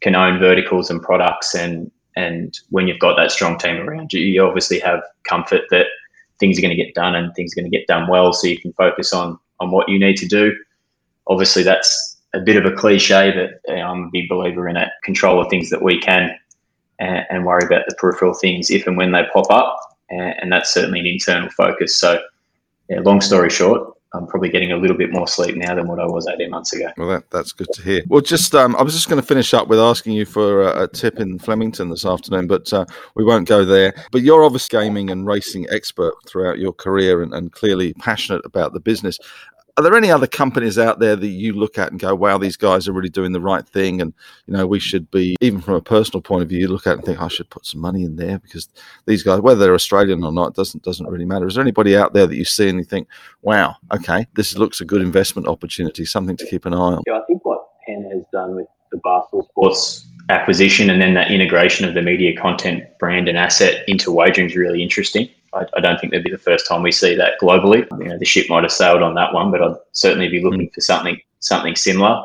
can 0.00 0.14
own 0.14 0.38
verticals 0.38 0.90
and 0.90 1.02
products. 1.02 1.54
And, 1.54 1.90
and 2.16 2.58
when 2.70 2.88
you've 2.88 2.98
got 2.98 3.16
that 3.16 3.30
strong 3.30 3.58
team 3.58 3.76
around 3.76 4.12
you, 4.12 4.20
you 4.20 4.42
obviously 4.42 4.78
have 4.80 5.02
comfort 5.24 5.62
that 5.70 5.86
things 6.38 6.58
are 6.58 6.62
going 6.62 6.76
to 6.76 6.82
get 6.82 6.94
done 6.94 7.14
and 7.14 7.34
things 7.34 7.52
are 7.52 7.60
going 7.60 7.70
to 7.70 7.76
get 7.76 7.86
done 7.86 8.08
well. 8.08 8.32
So 8.32 8.46
you 8.46 8.58
can 8.58 8.72
focus 8.74 9.12
on, 9.12 9.38
on 9.60 9.70
what 9.70 9.88
you 9.88 9.98
need 9.98 10.16
to 10.18 10.26
do. 10.26 10.54
Obviously, 11.26 11.62
that's 11.62 12.20
a 12.34 12.40
bit 12.40 12.56
of 12.56 12.70
a 12.70 12.74
cliche, 12.74 13.32
but 13.32 13.72
I'm 13.72 14.04
a 14.04 14.10
big 14.10 14.28
believer 14.28 14.68
in 14.68 14.76
it. 14.76 14.88
Control 15.04 15.42
the 15.42 15.48
things 15.48 15.70
that 15.70 15.82
we 15.82 16.00
can 16.00 16.36
and, 16.98 17.24
and 17.30 17.46
worry 17.46 17.64
about 17.64 17.84
the 17.88 17.94
peripheral 17.96 18.34
things 18.34 18.70
if 18.70 18.86
and 18.86 18.96
when 18.96 19.12
they 19.12 19.22
pop 19.32 19.50
up 19.50 19.91
and, 20.12 20.34
and 20.42 20.52
that's 20.52 20.72
certainly 20.72 21.00
an 21.00 21.06
internal 21.06 21.50
focus. 21.50 21.98
So, 21.98 22.22
yeah, 22.88 23.00
long 23.00 23.20
story 23.20 23.50
short, 23.50 23.96
I'm 24.14 24.26
probably 24.26 24.50
getting 24.50 24.72
a 24.72 24.76
little 24.76 24.96
bit 24.96 25.10
more 25.10 25.26
sleep 25.26 25.56
now 25.56 25.74
than 25.74 25.88
what 25.88 25.98
I 25.98 26.04
was 26.04 26.28
18 26.28 26.50
months 26.50 26.74
ago. 26.74 26.90
Well, 26.98 27.08
that, 27.08 27.30
that's 27.30 27.52
good 27.52 27.68
to 27.72 27.82
hear. 27.82 28.02
Well, 28.08 28.20
just 28.20 28.54
um, 28.54 28.76
I 28.76 28.82
was 28.82 28.92
just 28.92 29.08
going 29.08 29.20
to 29.20 29.26
finish 29.26 29.54
up 29.54 29.68
with 29.68 29.78
asking 29.78 30.12
you 30.12 30.26
for 30.26 30.62
a, 30.62 30.82
a 30.82 30.88
tip 30.88 31.18
in 31.18 31.38
Flemington 31.38 31.88
this 31.88 32.04
afternoon, 32.04 32.46
but 32.46 32.70
uh, 32.74 32.84
we 33.14 33.24
won't 33.24 33.48
go 33.48 33.64
there. 33.64 33.94
But 34.10 34.20
you're 34.20 34.44
obviously 34.44 34.78
gaming 34.78 35.08
and 35.08 35.26
racing 35.26 35.66
expert 35.70 36.12
throughout 36.26 36.58
your 36.58 36.74
career 36.74 37.22
and, 37.22 37.32
and 37.32 37.52
clearly 37.52 37.94
passionate 37.94 38.42
about 38.44 38.74
the 38.74 38.80
business 38.80 39.18
are 39.76 39.82
there 39.82 39.96
any 39.96 40.10
other 40.10 40.26
companies 40.26 40.78
out 40.78 40.98
there 40.98 41.16
that 41.16 41.26
you 41.26 41.54
look 41.54 41.78
at 41.78 41.90
and 41.90 41.98
go, 41.98 42.14
wow, 42.14 42.36
these 42.36 42.58
guys 42.58 42.86
are 42.86 42.92
really 42.92 43.08
doing 43.08 43.32
the 43.32 43.40
right 43.40 43.66
thing? 43.66 44.02
And, 44.02 44.12
you 44.46 44.52
know, 44.52 44.66
we 44.66 44.78
should 44.78 45.10
be, 45.10 45.34
even 45.40 45.62
from 45.62 45.74
a 45.74 45.80
personal 45.80 46.20
point 46.20 46.42
of 46.42 46.48
view, 46.50 46.68
look 46.68 46.86
at 46.86 46.96
and 46.96 47.04
think, 47.04 47.20
I 47.20 47.28
should 47.28 47.48
put 47.48 47.64
some 47.64 47.80
money 47.80 48.04
in 48.04 48.16
there 48.16 48.38
because 48.38 48.68
these 49.06 49.22
guys, 49.22 49.40
whether 49.40 49.60
they're 49.60 49.74
Australian 49.74 50.24
or 50.24 50.32
not, 50.32 50.54
doesn't, 50.54 50.82
doesn't 50.82 51.06
really 51.06 51.24
matter. 51.24 51.46
Is 51.46 51.54
there 51.54 51.62
anybody 51.62 51.96
out 51.96 52.12
there 52.12 52.26
that 52.26 52.36
you 52.36 52.44
see 52.44 52.68
and 52.68 52.78
you 52.78 52.84
think, 52.84 53.08
wow, 53.40 53.76
okay, 53.94 54.26
this 54.34 54.58
looks 54.58 54.82
a 54.82 54.84
good 54.84 55.00
investment 55.00 55.48
opportunity, 55.48 56.04
something 56.04 56.36
to 56.36 56.46
keep 56.46 56.66
an 56.66 56.74
eye 56.74 56.76
on? 56.76 57.02
Yeah, 57.06 57.14
I 57.14 57.22
think 57.26 57.42
what 57.46 57.66
Penn 57.86 58.10
has 58.12 58.24
done 58.30 58.54
with 58.54 58.66
the 58.90 58.98
Barstool 58.98 59.48
Sports 59.48 60.06
acquisition 60.28 60.90
and 60.90 61.00
then 61.00 61.14
that 61.14 61.30
integration 61.30 61.88
of 61.88 61.94
the 61.94 62.02
media 62.02 62.36
content 62.38 62.84
brand 62.98 63.26
and 63.26 63.38
asset 63.38 63.88
into 63.88 64.12
wagering 64.12 64.48
is 64.48 64.56
really 64.56 64.82
interesting. 64.82 65.30
I, 65.54 65.66
I, 65.76 65.80
don't 65.80 66.00
think 66.00 66.12
that'd 66.12 66.24
be 66.24 66.30
the 66.30 66.38
first 66.38 66.66
time 66.66 66.82
we 66.82 66.92
see 66.92 67.14
that 67.16 67.34
globally. 67.40 67.86
You 67.98 68.08
know, 68.08 68.18
the 68.18 68.24
ship 68.24 68.46
might 68.48 68.62
have 68.62 68.72
sailed 68.72 69.02
on 69.02 69.14
that 69.14 69.34
one, 69.34 69.50
but 69.50 69.62
I'd 69.62 69.76
certainly 69.92 70.28
be 70.28 70.42
looking 70.42 70.68
mm. 70.68 70.74
for 70.74 70.80
something 70.80 71.20
something 71.40 71.76
similar. 71.76 72.24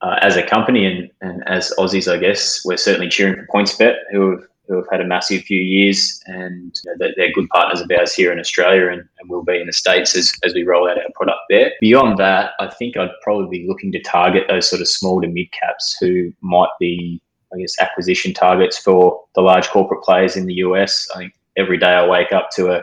Uh, 0.00 0.16
as 0.20 0.36
a 0.36 0.42
company 0.42 0.84
and, 0.84 1.10
and 1.20 1.46
as 1.46 1.72
Aussies, 1.78 2.12
I 2.12 2.16
guess 2.16 2.64
we're 2.64 2.76
certainly 2.76 3.08
cheering 3.08 3.36
for 3.36 3.46
PointsBet, 3.46 3.94
who 4.10 4.32
have 4.32 4.44
who 4.68 4.76
have 4.76 4.86
had 4.90 5.00
a 5.00 5.06
massive 5.06 5.42
few 5.42 5.60
years, 5.60 6.22
and 6.26 6.74
you 6.84 6.96
know, 6.96 7.12
they're, 7.16 7.32
good 7.32 7.48
partners 7.48 7.80
of 7.80 7.90
ours 7.90 8.14
here 8.14 8.32
in 8.32 8.38
Australia, 8.38 8.88
and, 8.88 9.02
and 9.18 9.28
will 9.28 9.44
be 9.44 9.60
in 9.60 9.66
the 9.66 9.72
states 9.72 10.16
as, 10.16 10.32
as 10.44 10.54
we 10.54 10.62
roll 10.62 10.88
out 10.88 10.98
our 10.98 11.04
product 11.14 11.40
there. 11.50 11.72
Beyond 11.80 12.18
that, 12.18 12.52
I 12.60 12.68
think 12.68 12.96
I'd 12.96 13.10
probably 13.22 13.58
be 13.58 13.66
looking 13.66 13.92
to 13.92 14.00
target 14.00 14.44
those 14.48 14.68
sort 14.68 14.80
of 14.80 14.88
small 14.88 15.20
to 15.20 15.28
mid 15.28 15.50
caps 15.52 15.96
who 16.00 16.32
might 16.40 16.70
be, 16.78 17.20
I 17.52 17.58
guess, 17.58 17.78
acquisition 17.80 18.32
targets 18.32 18.78
for 18.78 19.22
the 19.34 19.40
large 19.40 19.68
corporate 19.68 20.02
players 20.02 20.36
in 20.36 20.46
the 20.46 20.54
US. 20.54 21.08
I 21.14 21.18
think 21.18 21.34
every 21.56 21.78
day 21.78 21.92
I 21.92 22.06
wake 22.06 22.32
up 22.32 22.50
to 22.56 22.72
a, 22.72 22.82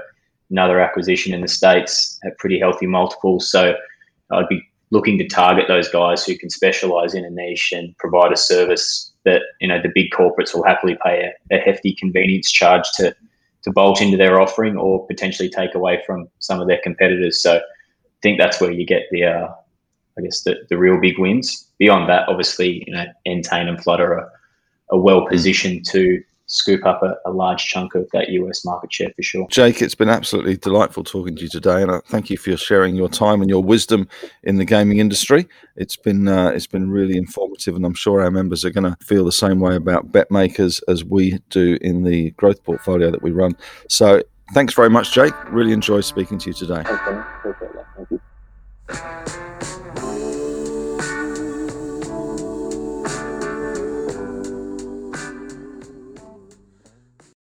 another 0.50 0.80
acquisition 0.80 1.34
in 1.34 1.42
the 1.42 1.48
States 1.48 2.20
at 2.26 2.38
pretty 2.38 2.60
healthy 2.60 2.88
multiples. 2.88 3.50
So 3.50 3.76
I'd 4.32 4.48
be 4.50 4.62
looking 4.92 5.18
to 5.20 5.28
target 5.28 5.66
those 5.68 5.90
guys 5.90 6.26
who 6.26 6.38
can 6.38 6.50
specialize 6.50 7.14
in 7.14 7.24
a 7.24 7.30
niche 7.30 7.72
and 7.72 7.96
provide 7.98 8.32
a 8.32 8.38
service 8.38 9.12
that, 9.26 9.42
you 9.62 9.68
know, 9.68 9.82
the 9.82 9.92
big 9.94 10.10
corporates 10.12 10.54
will 10.54 10.64
happily 10.64 10.98
pay 11.06 11.32
a, 11.52 11.56
a 11.56 11.60
hefty 11.60 11.94
convenience 11.94 12.52
charge 12.52 12.86
to, 12.96 13.16
to 13.62 13.72
bolt 13.72 14.02
into 14.02 14.18
their 14.18 14.42
offering 14.42 14.78
or 14.78 15.06
potentially 15.06 15.50
take 15.50 15.76
away 15.76 16.02
from 16.06 16.28
some 16.40 16.60
of 16.60 16.68
their 16.68 16.80
competitors. 16.84 17.42
So 17.42 17.58
I 17.58 17.62
think 18.22 18.40
that's 18.40 18.60
where 18.60 18.72
you 18.72 18.86
get 18.86 19.04
the, 19.12 19.26
uh, 19.26 19.48
I 20.18 20.22
guess, 20.22 20.42
the, 20.42 20.56
the 20.70 20.78
real 20.78 21.00
big 21.00 21.20
wins. 21.20 21.68
Beyond 21.78 22.10
that, 22.10 22.28
obviously, 22.28 22.84
you 22.88 22.94
know, 22.94 23.06
Entain 23.28 23.68
and 23.68 23.82
Flutter 23.82 24.14
are, 24.14 24.32
are 24.92 25.00
well 25.00 25.28
positioned 25.28 25.86
to 25.88 26.24
scoop 26.50 26.84
up 26.86 27.02
a, 27.04 27.16
a, 27.26 27.32
large 27.32 27.64
chunk 27.66 27.94
of 27.94 28.10
that 28.12 28.30
US 28.30 28.66
market 28.66 28.92
share 28.92 29.12
for 29.16 29.22
sure. 29.22 29.48
Jake, 29.50 29.82
it's 29.82 29.96
been 29.96 30.10
absolutely 30.10 30.58
delightful 30.58 31.04
talking 31.04 31.36
to 31.36 31.44
you 31.44 31.48
today, 31.48 31.82
and 31.82 31.92
I 31.92 32.00
thank 32.08 32.30
you 32.30 32.38
for 32.38 32.58
sharing 32.58 32.96
your 32.96 33.08
time 33.08 33.42
and 33.42 33.50
your 33.50 33.64
wisdom 33.64 34.08
in 34.44 34.58
the 34.58 34.66
gaming 34.66 34.98
industry. 34.98 35.48
It's 35.76 35.96
been 35.96 36.28
uh, 36.28 36.50
it's 36.50 36.68
been 36.68 36.90
really 36.90 37.18
informative, 37.18 37.76
and 37.76 37.86
I'm 37.86 37.94
sure 37.94 38.22
our 38.22 38.32
members 38.32 38.66
are 38.66 38.72
going 38.72 38.92
to 38.92 38.98
feel 39.06 39.24
the 39.24 39.32
same 39.32 39.60
way 39.60 39.76
about 39.76 40.12
BetMakers 40.12 40.82
as 40.88 41.06
we 41.06 41.40
do 41.50 41.78
in 41.82 42.04
the 42.04 42.32
growth 42.32 42.64
portfolio 42.64 43.12
that 43.12 43.22
we 43.22 43.32
run. 43.32 43.56
So, 43.88 44.24
thanks 44.54 44.74
very 44.74 44.90
much, 44.90 45.14
Jake. 45.14 45.34
Really 45.52 45.72
enjoyed 45.72 46.04
speaking 46.04 46.40
to 46.40 46.50
you 46.50 46.54
today. 46.54 46.84
Thank 46.84 48.10
you. 48.12 49.50